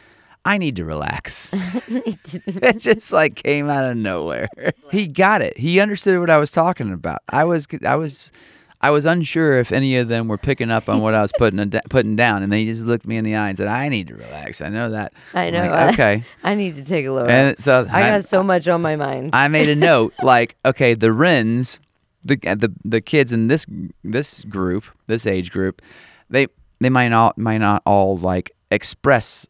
[0.47, 1.53] I need to relax.
[1.87, 4.47] it just like came out of nowhere.
[4.91, 5.57] He got it.
[5.57, 7.21] He understood what I was talking about.
[7.27, 8.31] I was I was
[8.79, 11.69] I was unsure if any of them were picking up on what I was putting
[11.89, 14.15] putting down, and they just looked me in the eye and said, "I need to
[14.15, 14.61] relax.
[14.61, 15.69] I know that." I know.
[15.69, 16.23] like, okay.
[16.45, 17.29] I need to take a look.
[17.29, 19.31] And so I got so much on my mind.
[19.33, 21.81] I made a note like, okay, the Wrens,
[22.23, 23.65] the the the kids in this
[24.05, 25.81] this group, this age group,
[26.29, 26.47] they
[26.79, 29.45] they might not might not all like express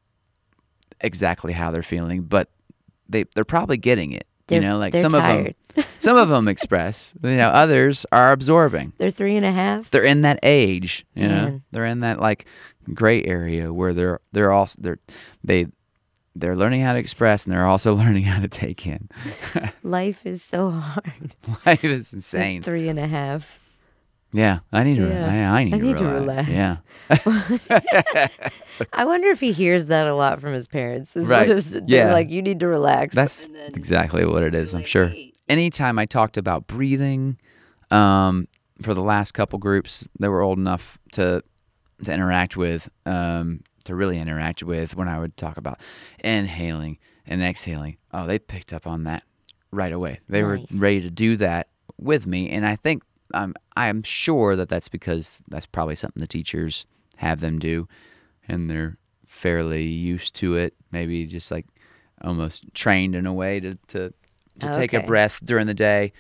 [1.02, 2.50] exactly how they're feeling, but
[3.10, 4.28] they they're probably getting it.
[4.48, 5.56] They're- you know, like some tired.
[5.76, 7.14] of them, some of them express.
[7.22, 8.94] You know, others are absorbing.
[8.98, 9.92] They're three and a half.
[9.92, 11.06] They're in that age.
[11.16, 12.46] You know, they're in that like
[12.94, 15.00] gray area where they're they're also they're
[15.44, 15.68] they
[16.36, 19.10] they're learning how to express and they're also learning how to take in.
[19.84, 21.36] Life is so hard.
[21.66, 22.62] Life is At insane.
[22.64, 23.60] Three and a half.
[24.34, 25.08] Yeah, I need to.
[25.08, 25.54] Yeah.
[25.54, 26.50] I, I need, I to, need to relax.
[26.50, 26.80] relax.
[27.60, 28.28] Yeah,
[28.94, 31.16] I wonder if he hears that a lot from his parents.
[31.16, 31.48] Is Right.
[31.48, 32.12] What if they're Yeah.
[32.14, 33.16] like, you need to relax.
[33.16, 34.74] that's exactly what it is.
[34.74, 35.14] I'm sure.
[35.50, 37.38] Anytime I talked about breathing,
[37.90, 38.48] um,
[38.82, 41.44] for the last couple groups that were old enough to
[42.04, 45.80] to interact with, um, to really interact with, when I would talk about
[46.24, 49.24] inhaling and exhaling, oh, they picked up on that
[49.72, 50.20] right away.
[50.30, 50.72] They Nice.
[50.72, 53.02] were ready to do that with me, and I think
[53.34, 56.86] I'm I'm sure that that's because that's probably something the teachers
[57.18, 57.88] have them do,
[58.48, 60.74] and they're fairly used to it.
[60.92, 61.66] Maybe just like
[62.22, 64.14] almost trained in a way to to,
[64.60, 66.14] to take a breath during the day.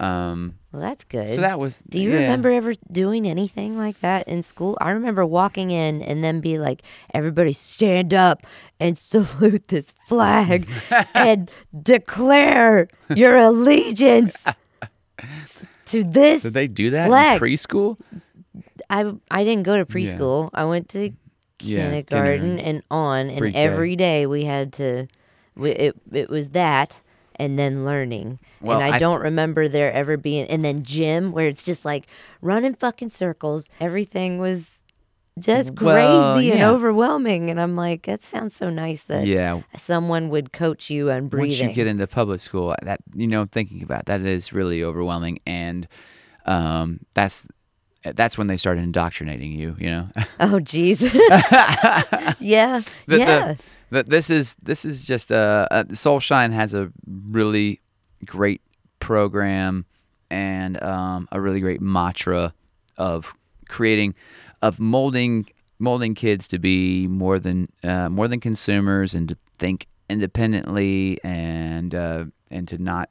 [0.00, 1.28] Um, well, that's good.
[1.28, 1.78] so that was.
[1.88, 2.22] Do you yeah.
[2.22, 4.78] remember ever doing anything like that in school?
[4.80, 6.82] I remember walking in and then be like,
[7.12, 8.46] everybody stand up
[8.80, 10.70] and salute this flag
[11.14, 11.50] and
[11.82, 14.46] declare your allegiance
[15.90, 16.42] to this.
[16.42, 17.40] Did they do that flag.
[17.42, 17.98] in preschool?
[18.88, 20.50] I, I didn't go to preschool.
[20.54, 21.12] I went to
[21.60, 22.58] Yeah, kindergarten kindergarten.
[22.58, 23.58] and on, and Pre-K.
[23.58, 25.06] every day we had to,
[25.56, 27.00] we, it, it was that
[27.36, 28.38] and then learning.
[28.60, 31.84] Well, and I, I- don't remember there ever being, and then gym where it's just
[31.84, 32.06] like
[32.42, 33.70] running fucking circles.
[33.80, 34.79] Everything was
[35.38, 37.50] just crazy Well, and overwhelming.
[37.50, 39.62] And I'm like, that sounds so nice that Yeah.
[39.76, 41.48] someone would coach you on breathing.
[41.48, 45.40] Once you get into public school, that you know, thinking about that is really overwhelming,
[45.46, 45.86] and
[46.46, 47.46] um, that's
[48.02, 49.76] that's when they start indoctrinating you.
[49.78, 50.08] You know,
[50.40, 51.02] oh, jeez.
[52.40, 52.80] yeah.
[52.80, 53.54] The- the- yeah.
[53.90, 56.90] that this is this is just uh, uh Soulshine has a
[57.30, 57.80] really
[58.24, 58.60] great
[59.00, 59.84] program
[60.30, 62.54] and um, a really great mantra
[62.96, 63.34] of
[63.68, 64.14] creating
[64.62, 65.46] of molding
[65.78, 71.94] molding kids to be more than uh, more than consumers and to think independently and
[71.94, 73.10] uh, and to not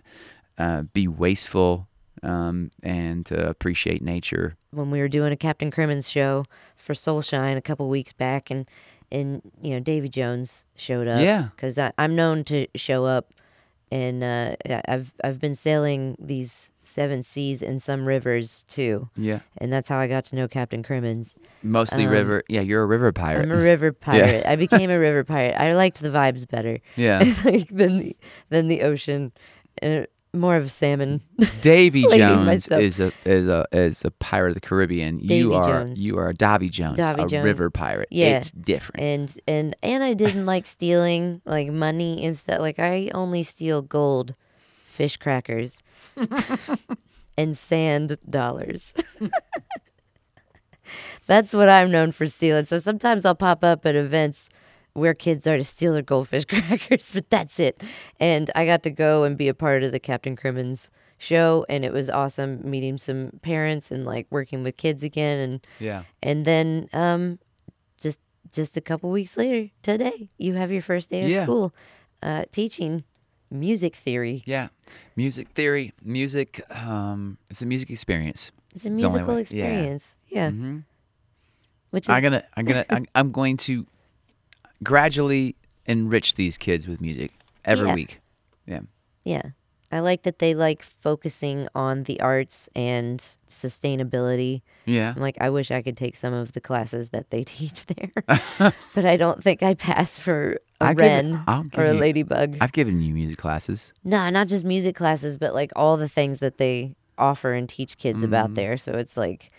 [0.58, 1.88] uh, be wasteful
[2.22, 4.58] um, and to appreciate nature.
[4.72, 8.70] when we were doing a Captain Crimmins show for Soulshine a couple weeks back, and
[9.12, 11.22] and you know Davey Jones showed up.
[11.22, 11.50] Yeah.
[11.56, 13.34] because I'm known to show up,
[13.92, 14.56] and uh,
[14.88, 19.98] I've I've been sailing these seven seas and some rivers too, Yeah, and that's how
[20.00, 21.36] I got to know Captain Crimmins.
[21.62, 22.44] mostly Um, river.
[22.50, 23.44] Yeah, you're a river pirate.
[23.44, 24.46] I'm a river pirate.
[24.46, 25.56] I became a river pirate.
[25.60, 28.18] I liked the vibes better, yeah, like than the
[28.50, 29.32] than the ocean.
[29.82, 31.22] Uh, more of a salmon.
[31.62, 35.18] Davey Jones is a is a is a pirate of the Caribbean.
[35.20, 36.00] Davy you are Jones.
[36.04, 37.44] you are a Davey Jones, Davy a Jones.
[37.46, 38.10] river pirate.
[38.12, 38.38] Yeah.
[38.38, 39.02] it's different.
[39.02, 42.60] and and and I didn't like stealing like money and stuff.
[42.60, 44.36] Like I only steal gold,
[44.86, 45.82] fish crackers,
[47.38, 48.94] and sand dollars.
[51.28, 52.66] That's what I'm known for stealing.
[52.66, 54.50] So sometimes I'll pop up at events
[54.94, 57.82] where kids are to steal their goldfish crackers, but that's it.
[58.20, 61.84] And I got to go and be a part of the Captain Crimmins show, and
[61.86, 66.46] it was awesome meeting some parents and like working with kids again and yeah, and
[66.46, 67.40] then um
[68.02, 68.20] just
[68.54, 71.44] just a couple weeks later today you have your first day of Yeah.
[71.44, 71.74] school
[72.24, 73.04] uh teaching
[73.52, 74.70] music theory yeah.
[75.16, 76.62] Music theory, music.
[76.74, 78.52] Um, it's a music experience.
[78.74, 79.42] it's a It's musical yeah.
[79.42, 80.84] experience yeah, Mhm.
[81.92, 83.86] which is I'm gonna, I'm gonna, I'm, I'm going to
[84.84, 87.32] gradually enrich these kids with music
[87.66, 87.96] every Yeah.
[87.96, 88.20] week.
[88.66, 88.82] Yeah,
[89.26, 89.42] yeah
[89.92, 95.14] i like that they like focusing on the arts and sustainability yeah.
[95.16, 98.12] i'm like i wish i could take some of the classes that they teach there
[98.94, 101.86] but i don't think i pass for a I give it- wren I'll give or
[101.86, 103.92] a you- ladybug I've given you music classes.
[104.04, 107.98] No, not just music classes, but like all the things that they offer and teach
[107.98, 108.28] kids Mm-hmm.
[108.34, 108.78] about there.
[108.78, 109.52] So it's like,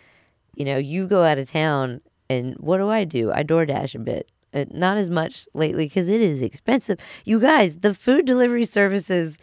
[0.57, 3.31] you know, you go out of town and what do I do?
[3.33, 4.31] I DoorDash a bit.
[4.53, 6.99] Uh, not as much lately because it is expensive.
[7.25, 9.39] You guys, the food delivery services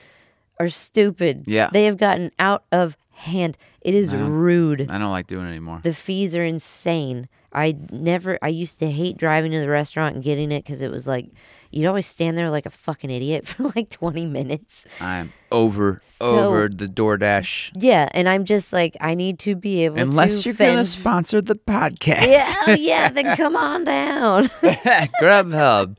[0.59, 1.43] are stupid.
[1.47, 1.69] Yeah.
[1.71, 3.57] They have gotten out of hand.
[3.81, 4.89] It is rude.
[4.89, 5.79] I don't like doing it anymore.
[5.83, 7.27] The fees are insane.
[7.53, 10.91] I never, I used to hate driving to the restaurant and getting it because it
[10.91, 11.29] was like,
[11.71, 14.85] you'd always stand there like a fucking idiot for like 20 minutes.
[15.01, 17.71] I'm over So- over the DoorDash.
[17.75, 21.41] Yeah, and I'm just like, I need to be able Unless to you're gonna sponsor
[21.41, 22.27] the podcast.
[22.27, 24.45] Yeah, oh, yeah, then come on down.
[24.61, 25.97] Grubhub.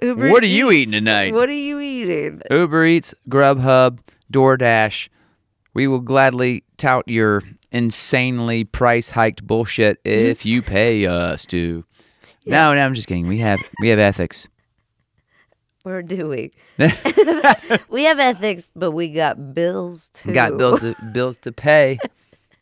[0.00, 1.34] Uber What are you eating tonight?
[1.34, 2.40] What are you eating?
[2.50, 3.98] Uber Eats, Grubhub,
[4.32, 5.08] DoorDash.
[5.74, 11.84] We will gladly tout your insanely price hiked bullshit if you pay us to.
[12.46, 13.28] No, no, I'm just kidding.
[13.28, 14.48] We have we have ethics.
[15.84, 16.52] Or do we?
[17.88, 20.32] we have ethics, but we got bills too.
[20.32, 21.98] Got bills to, bills to pay.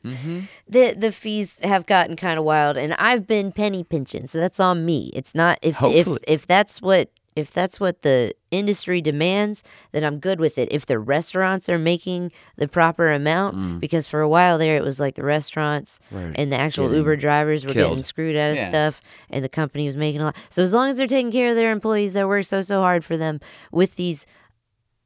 [0.04, 0.40] Mm-hmm.
[0.68, 4.60] The the fees have gotten kind of wild, and I've been penny pinching, so that's
[4.60, 5.10] on me.
[5.14, 10.18] It's not if if if that's what if that's what the industry demands, then I'm
[10.18, 10.68] good with it.
[10.72, 13.78] If the restaurants are making the proper amount, mm.
[13.78, 16.98] because for a while there it was like the restaurants Were and the actual getting
[16.98, 18.68] Uber drivers were getting screwed out of Yeah.
[18.68, 20.36] stuff, and the company was making a lot.
[20.48, 23.04] So as long as they're taking care of their employees that work so so hard
[23.04, 24.26] for them with these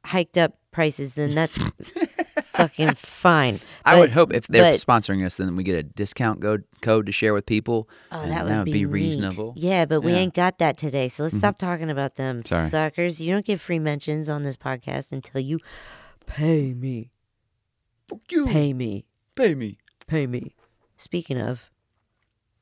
[0.05, 1.59] hiked up prices, then that's
[2.53, 3.59] fucking fine.
[3.85, 7.05] I would hope if they're but- sponsoring us, then we get a discount code code
[7.07, 7.89] to share with people.
[8.11, 8.85] Oh, and that would, be, neat.
[8.85, 9.53] reasonable.
[9.55, 10.17] Yeah, but we Yeah.
[10.17, 10.21] Mm-hmm.
[10.23, 11.07] ain't got that today.
[11.07, 12.69] So let's stop talking about them Sorry.
[12.69, 13.19] suckers.
[13.21, 15.59] You don't get free mentions on this podcast until you
[16.27, 17.11] pay me.
[18.07, 18.45] Fuck you.
[18.45, 19.05] Pay me.
[19.35, 19.79] Pay me.
[20.07, 20.55] Pay me.
[20.97, 21.70] Speaking of,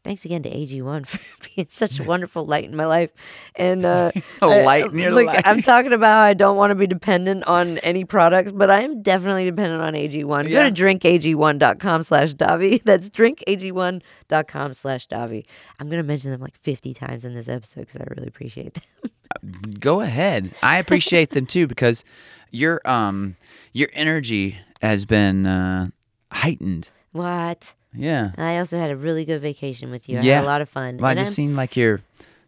[0.04, 1.20] thanks again to AG1 for
[1.56, 3.12] being such a wonderful light in my life.
[3.56, 5.42] And uh, A I- light in your like, life.
[5.46, 8.82] I'm talking about how I don't want to be dependent on any products, but I
[8.82, 10.50] am definitely dependent on AG1.
[10.50, 10.70] Yeah.
[10.70, 12.82] Go to drinkag1.com slash Davi.
[12.84, 15.46] That's drinkag1.com slash Davi.
[15.80, 18.76] I'm going to mention them like 50 times in this episode because I really appreciate
[18.76, 19.80] them.
[19.80, 20.52] Go ahead.
[20.64, 22.04] I appreciate them too because
[22.52, 23.36] your um
[23.74, 25.88] your energy has been uh,
[26.32, 26.90] heightened.
[27.12, 27.74] What?
[27.94, 28.32] Yeah.
[28.38, 30.20] I also had a really good vacation with you.
[30.20, 30.36] I Yeah.
[30.36, 30.98] had a lot of fun.
[30.98, 32.02] Well, I And just I'm- seem like you're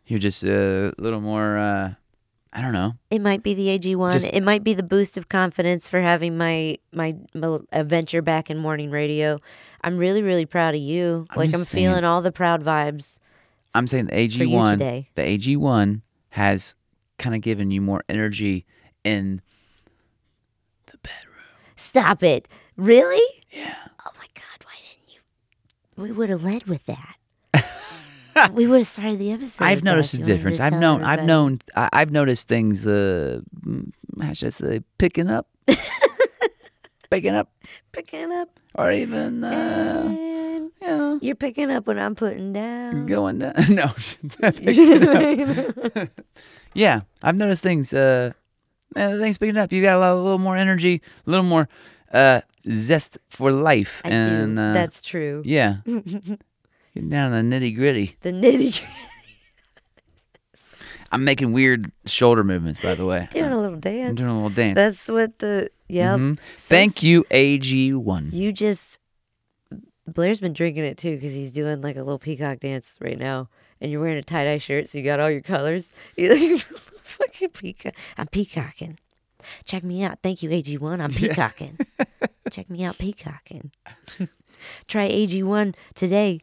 [0.06, 1.58] you're just a little more.
[1.58, 1.94] Uh,
[2.54, 2.96] I don't know.
[3.10, 4.12] It might be the AG1.
[4.12, 7.16] Just- it might be the boost of confidence for having my my
[7.72, 9.40] adventure back in morning radio.
[9.84, 11.26] I'm really really proud of you.
[11.30, 11.88] I'm like I'm saying.
[11.88, 13.20] feeling all the proud vibes.
[13.74, 15.10] I'm saying the AG1 today.
[15.16, 16.02] The AG one
[16.32, 16.76] has
[17.18, 18.66] kind of given you more energy
[19.06, 19.42] in
[20.88, 21.36] the bedroom.
[21.78, 22.48] Stop it.
[22.78, 23.22] Really?
[23.52, 23.76] Yeah.
[24.06, 25.20] Oh my god, why didn't you
[26.04, 27.16] We would have led with that.
[28.54, 29.64] we would have started the episode.
[29.66, 30.60] I've noticed a difference.
[30.60, 31.04] I've known.
[31.04, 31.60] I've known.
[31.76, 32.88] I- I've noticed things.
[32.88, 33.92] Uh, mm,
[34.22, 35.48] how should I say, picking up,
[37.10, 37.52] picking up,
[37.92, 38.60] picking up.
[38.76, 43.06] or even uh, you know, You're picking up when I'm putting down.
[43.06, 43.54] going down.
[43.70, 43.92] no,
[46.74, 47.94] yeah, I've noticed things.
[47.94, 48.32] Uh,
[48.96, 49.72] man, the thing's picking up.
[49.72, 51.68] You got a little, a little more energy, a little more
[52.14, 54.02] uh, zest for life.
[54.06, 54.62] I and do.
[54.62, 55.42] Uh, That's true.
[55.46, 55.78] yeah.
[55.86, 58.18] Getting down to the nitty gritty.
[58.22, 58.86] The nitty gritty.
[61.14, 63.28] I'm making weird shoulder movements, by the way.
[63.32, 64.10] doing a little dance.
[64.10, 64.76] I'm doing a little dance.
[64.76, 66.20] That's what the yep.
[66.20, 66.38] Mhm.
[66.58, 68.32] So Thank you, AG1.
[68.32, 69.00] You just
[70.08, 73.50] Blair's been drinking it too because he's doing like a little peacock dance right now,
[73.82, 75.92] and you're wearing a tie dye shirt, so you got all your colors.
[76.16, 76.62] You're like
[77.04, 77.94] fucking peacock.
[78.18, 78.98] I'm peacocking.
[79.66, 80.20] Check me out.
[80.24, 81.02] Thank you, AG1.
[81.02, 81.78] I'm peacocking.
[82.52, 83.72] Check me out, peacocking.
[84.88, 86.42] Try AG1 today.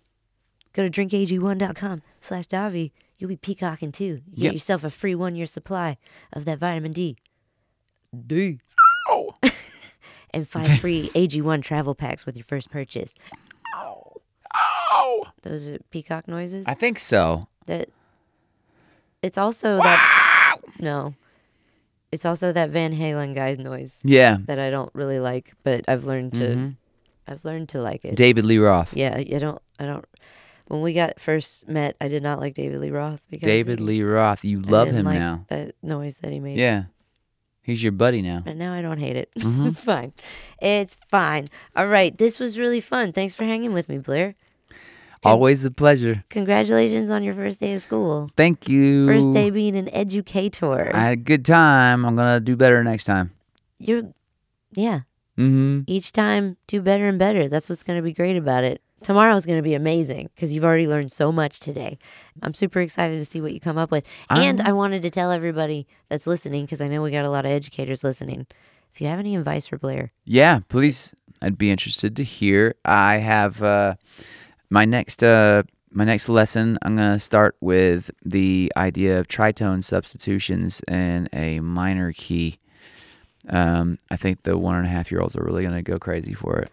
[0.73, 2.93] Go to drinkag1.com slash Davi.
[3.19, 4.23] You'll be peacocking too.
[4.31, 4.53] You get Yep.
[4.55, 5.99] yourself a free one year supply
[6.33, 7.17] of that vitamin D.
[8.27, 8.61] D.
[9.09, 9.35] Oh.
[10.33, 13.15] and five free AG1 travel packs with your first purchase.
[13.77, 15.25] Oh.
[15.43, 16.67] Those are peacock noises.
[16.67, 17.49] I think so.
[17.67, 17.91] that
[19.23, 21.15] it's also that no,
[22.13, 24.39] it's also that Van Halen guy's noise Yeah.
[24.47, 26.77] that I don't really like, but I've learned to Mhm.
[27.27, 28.17] I've learned to like it.
[28.17, 28.97] David Lee Roth.
[28.97, 30.05] yeah, I don't I don't.
[30.69, 33.85] When we got first met, I did not like David Lee Roth because David he-
[33.85, 34.45] Lee Roth.
[34.45, 35.45] You love him like now.
[35.49, 36.59] That noise that he made.
[36.59, 36.85] Yeah.
[37.63, 38.43] He's your buddy now.
[38.47, 39.31] And now I don't hate it.
[39.39, 39.67] Mm-hmm.
[39.67, 40.13] it's fine.
[40.61, 41.47] It's fine.
[41.77, 42.17] All right.
[42.17, 43.13] This was really fun.
[43.13, 44.35] Thanks for hanging with me, Blair.
[45.25, 46.25] Always a pleasure.
[46.31, 48.31] Congratulations on your first day of school.
[48.37, 49.07] Thank you.
[49.07, 50.91] First day being an educator.
[50.95, 52.05] I had a good time.
[52.05, 53.33] I'm going to do better next time.
[53.79, 54.03] You're,
[54.73, 55.01] yeah.
[55.37, 55.81] Mm-hmm.
[55.87, 57.49] Each time, do better and better.
[57.49, 58.83] That's what's going to be great about it.
[59.03, 61.99] Tomorrow's going to be amazing because you've already learned so much today.
[62.43, 64.05] I'm super excited to see what you come up with.
[64.29, 67.45] and I wanted to tell everybody that's listening because I know we got a lot
[67.45, 68.49] of educators listening.
[68.93, 71.14] If you have any advice for Blair, Yeah, please.
[71.41, 72.75] I'd be interested to hear.
[72.85, 73.95] I have uh,
[74.71, 76.79] my next uh, my next lesson.
[76.83, 82.59] I'm gonna start with the idea of tritone substitutions in a minor key.
[83.49, 86.35] Um, I think the one and a half year olds are really gonna go crazy
[86.35, 86.71] for it.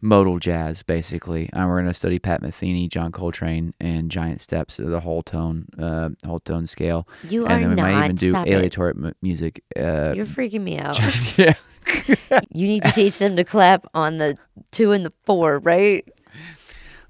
[0.00, 1.50] Modal jazz, basically.
[1.52, 6.10] And we're gonna study Pat Metheny, John Coltrane, and Giant Steps, the whole tone, uh,
[6.24, 7.08] whole tone scale.
[7.28, 8.04] You and are then we might not.
[8.04, 9.64] even do aleatoric mu- music.
[9.76, 10.98] Uh, you're freaking me out.
[11.38, 11.54] yeah.
[12.52, 14.36] you need to teach them to clap on the
[14.70, 16.06] two and the four, right?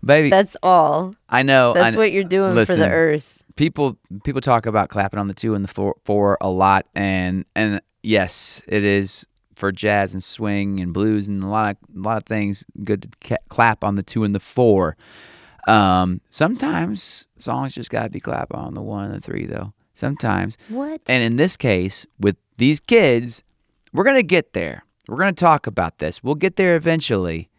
[0.05, 1.15] Baby, That's all.
[1.29, 1.71] I know.
[1.73, 3.43] I That's what you're doing for the earth.
[3.57, 7.45] people people talk about clapping on the two and the four, four a lot, and
[7.57, 9.27] and yes, it is
[9.57, 12.65] for jazz and swing and blues and a lot of a lot of things.
[12.85, 14.97] Good to ca- clap on the two and the four.
[15.67, 19.73] Um, sometimes songs just gotta be clap on the one and the three though.
[19.95, 21.01] Sometimes, What?
[21.09, 23.43] and in this case, with these kids,
[23.93, 24.85] we're gonna get there.
[25.09, 26.23] We're gonna talk about this.
[26.23, 27.51] We'll get there eventually.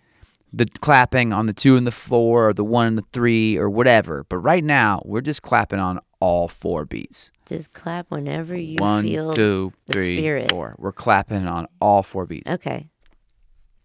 [0.52, 3.70] The clapping on the two and the four, or the one and the three, or
[3.70, 4.26] whatever.
[4.30, 7.32] But right now, we're just clapping on all four beats.
[7.48, 10.50] Just clap whenever you One, feel two, the spirit.
[10.50, 10.76] four.
[10.78, 12.52] We're clapping on all four beats.
[12.52, 12.90] Okay.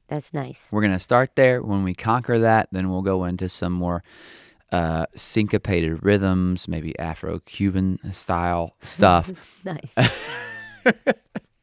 [0.08, 0.68] That's nice.
[0.70, 1.62] We're gonna start there.
[1.62, 4.02] When we conquer that, then we'll go into some more
[4.70, 9.30] uh, syncopated rhythms, maybe Afro-Cuban style stuff.
[9.64, 9.94] Nice.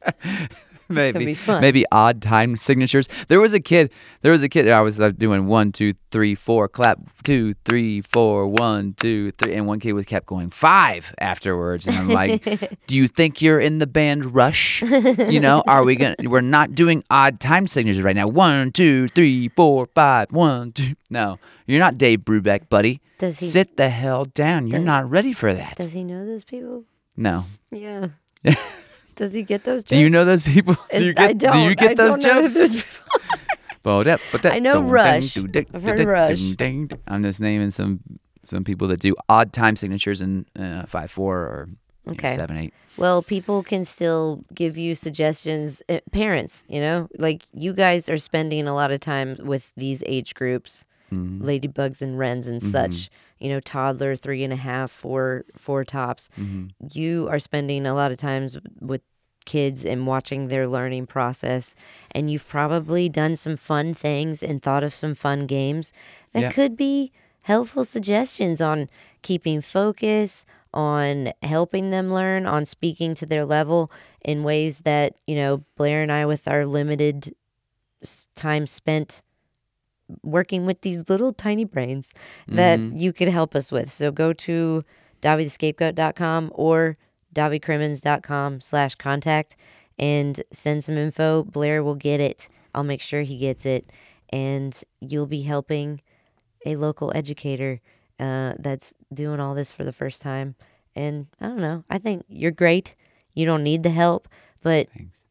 [0.88, 3.08] maybe maybe odd time signatures.
[3.28, 3.92] There was a kid.
[4.22, 4.68] There was a kid.
[4.68, 9.54] I was uh, doing one, two, three, four, clap, two, three, four, one, two, three,
[9.54, 13.60] and one kid was kept going five afterwards, and I'm like, "Do you think you're
[13.60, 14.82] in the band Rush?
[14.82, 16.16] You know, are we gonna?
[16.20, 18.26] We're not doing odd time signatures right now.
[18.26, 20.94] One, two, three, four, five, one, two.
[21.10, 23.00] No, you're not Dave Brubeck, buddy.
[23.18, 24.66] Does he Sit the hell down.
[24.66, 25.76] You're Does- not ready for that.
[25.76, 26.84] does he know those people?
[27.16, 27.44] No.
[27.70, 28.08] Yeah.
[29.16, 29.90] does he get those jokes?
[29.90, 30.76] Do you know those people?
[30.94, 31.30] Do you get?
[31.30, 31.52] I don't.
[31.54, 32.54] Do you get I those jokes?
[32.54, 33.20] those people.
[33.82, 35.36] But that, but that, I know Rush.
[35.36, 36.40] I've heard Rush.
[37.06, 38.00] I'm just naming some
[38.44, 41.68] some people that do odd time signatures in uh, five four or
[42.06, 42.74] you know, seven eight.
[42.96, 45.82] Well, people can still give you suggestions.
[45.88, 50.02] Uh, parents, you know, like you guys are spending a lot of time with these
[50.06, 51.44] age groups, Mm-hmm.
[51.46, 53.10] ladybugs and wrens and such.
[53.42, 56.28] You know, toddler, three and a half, four, four tops.
[56.38, 56.66] Mm-hmm.
[56.92, 59.02] You are spending a lot of times with
[59.44, 61.74] kids and watching their learning process,
[62.12, 65.92] and you've probably done some fun things and thought of some fun games
[66.32, 66.52] that Yeah.
[66.52, 68.88] could be helpful suggestions on
[69.22, 73.90] keeping focus, on helping them learn, on speaking to their level
[74.24, 77.34] in ways that, you know, Blair and I, with our limited
[78.36, 79.22] time spent
[80.22, 82.12] working with these little tiny brains
[82.48, 83.90] that you could help us with.
[83.90, 84.84] So go to
[85.22, 86.96] davithescapegoat.com or
[87.34, 89.56] davicrimmins.com slash contact
[89.98, 91.44] and send some info.
[91.44, 92.48] Blair will get it.
[92.74, 93.90] I'll make sure he gets it.
[94.30, 96.00] And you'll be helping
[96.64, 97.80] a local educator
[98.18, 100.54] uh, that's doing all this for the first time.
[100.94, 101.84] And I don't know.
[101.88, 102.94] I think you're great.
[103.34, 104.28] You don't need the help,
[104.62, 105.24] but things.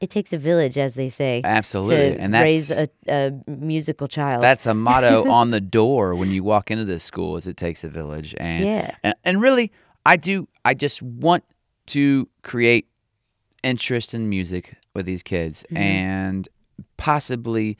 [0.00, 4.42] It takes a village, as they say, Absolutely, and that's raise a, a musical child.
[4.42, 7.36] that's a motto on the door when you walk into this school.
[7.36, 8.90] Is it takes a village, and Yeah.
[9.02, 9.72] and, and really,
[10.04, 10.48] I do.
[10.64, 11.44] I just want
[11.86, 12.88] to create
[13.62, 15.76] interest in music with these kids, Mm-hmm.
[15.76, 16.48] and
[16.96, 17.78] possibly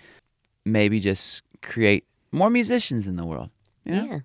[0.64, 3.50] maybe just create more musicians in the world.
[3.84, 4.04] You know?
[4.04, 4.18] yeah.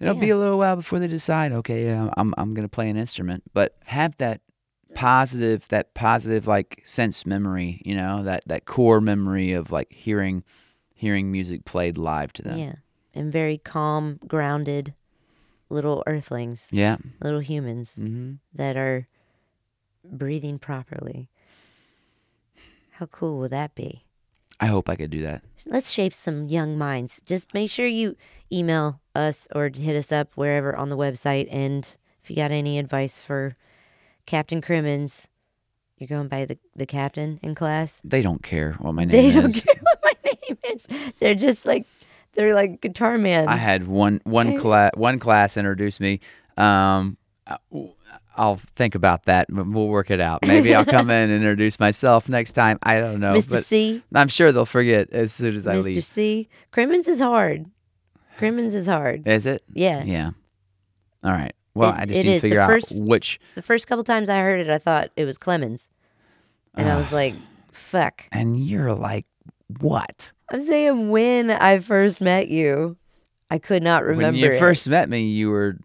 [0.00, 2.96] It'll be a little while before they decide, okay, yeah, I'm I'm gonna play an
[2.96, 4.40] instrument, but have that
[4.94, 10.44] positive, that positive like sense memory, you know, that that core memory of like hearing
[10.94, 12.58] hearing music played live to them.
[12.58, 12.74] Yeah.
[13.14, 14.94] And very calm, grounded
[15.68, 16.98] little earthlings, Yeah.
[17.22, 19.08] little humans hmm that are
[20.04, 21.28] breathing properly.
[22.92, 24.04] How cool will that be?
[24.58, 25.42] I hope I could do that.
[25.66, 27.22] Let's shape some young minds.
[27.24, 28.16] Just make sure you
[28.52, 31.48] email us or hit us up wherever on the website.
[31.50, 31.84] And
[32.22, 33.56] if you got any advice for
[34.30, 35.26] Captain Crimmins,
[35.98, 38.00] you're going by the, the captain in class.
[38.04, 39.34] They don't care what my name They is.
[39.34, 40.86] don't care what my name is.
[41.18, 41.84] They're just like,
[42.34, 43.48] they're like guitar man.
[43.48, 46.20] I had one one class one class introduce me.
[46.56, 47.56] Um, I-
[48.36, 49.48] I'll think about that.
[49.50, 50.46] but We'll work it out.
[50.46, 52.78] Maybe I'll come in and introduce myself next time.
[52.84, 53.50] I don't know, Mr.
[53.50, 54.00] but C.
[54.14, 55.82] I'm sure they'll forget as soon as I leave.
[55.82, 55.94] Mr.
[55.96, 56.04] leave.
[56.04, 56.48] C.
[56.70, 57.66] Crimmins is hard.
[58.38, 59.26] Crimmins is hard.
[59.26, 59.64] Is it?
[59.74, 60.04] Yeah.
[60.04, 60.30] Yeah.
[61.24, 61.52] All right.
[61.74, 63.40] Well, It- I just need to figure first- out which.
[63.54, 65.88] The first couple times I heard it, I thought it was Clemens.
[66.74, 67.34] And I was like,
[67.72, 68.24] fuck.
[68.32, 69.26] And you're like,
[69.80, 70.32] what?
[70.52, 72.96] I'm saying when I first met you,
[73.50, 74.58] I could not remember when you it.
[74.58, 75.78] first met me, you were,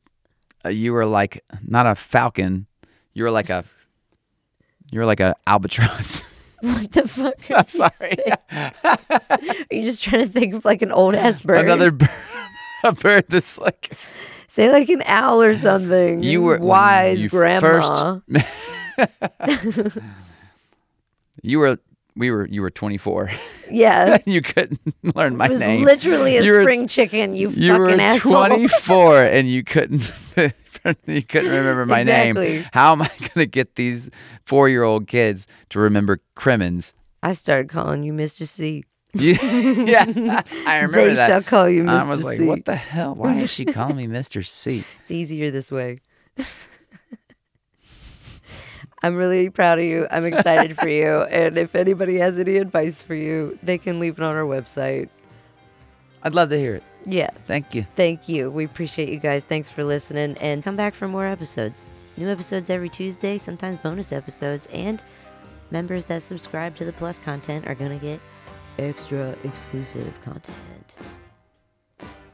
[0.64, 2.68] uh, you were like not a falcon.
[3.14, 3.64] You were like a,
[4.92, 6.24] you were like a albatross.
[6.62, 7.36] What the fuck?
[7.52, 8.18] I'm you sorry.
[8.52, 11.66] Are you just trying to think of like an old ass bird?
[11.66, 12.10] Another bird,
[12.84, 13.94] a bird that's like
[14.56, 16.24] Say like an owl or something.
[16.24, 18.20] you were wise you grandma.
[18.98, 19.98] First,
[21.44, 21.78] you were
[22.16, 23.32] we were you were 24.
[23.70, 24.18] Yeah.
[24.26, 24.80] you couldn't
[25.14, 25.84] learn my It was name.
[25.84, 28.46] literally a You were- spring chicken, you, you fucking were asshole.
[28.48, 30.10] 24 and you couldn't
[31.06, 32.50] you couldn't remember my Exactly.
[32.50, 32.66] name.
[32.72, 34.10] How am I going to get these
[34.48, 36.94] 4-year-old kids to remember Crimmins?
[37.24, 38.48] I started calling you Mr.
[38.48, 38.86] C.
[39.86, 41.28] Yeah, I remember They that.
[41.28, 41.90] shall call you Mr.
[41.90, 42.46] I was like, C.
[42.46, 43.16] what the hell?
[43.16, 44.46] Why is she calling me Mr.
[44.46, 44.84] C?
[45.02, 46.02] It's easier this way.
[49.04, 50.08] I'm really proud of you.
[50.10, 51.22] I'm excited for you.
[51.24, 55.10] And if anybody has any advice for you, they can leave it on our website.
[56.24, 56.84] I'd love to hear it.
[57.06, 57.30] Yeah.
[57.46, 57.86] Thank you.
[57.96, 58.50] Thank you.
[58.50, 59.44] We appreciate you guys.
[59.44, 61.92] Thanks for listening and come back for more episodes.
[62.18, 65.04] New episodes every Tuesday, sometimes bonus episodes, and
[65.70, 68.20] members that subscribe to the Plus content are going to get
[68.78, 70.98] extra exclusive content.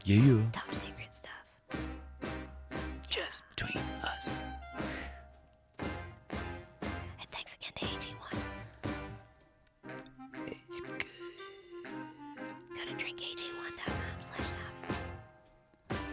[0.04, 0.16] Yeah.
[0.16, 0.46] You.
[0.52, 1.30] Top secret stuff.
[3.08, 4.28] Just between us.
[5.78, 5.88] And
[7.30, 8.38] thanks again to AG1.
[10.48, 11.04] It's good.
[12.74, 14.96] Go to drinkag1.com slash top.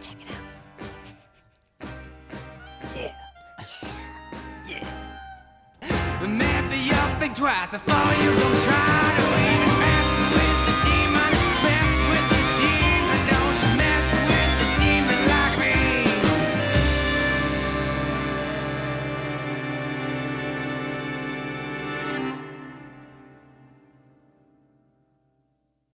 [0.00, 0.40] Check it out.
[6.28, 8.99] Maybe you'll think twice before you go try.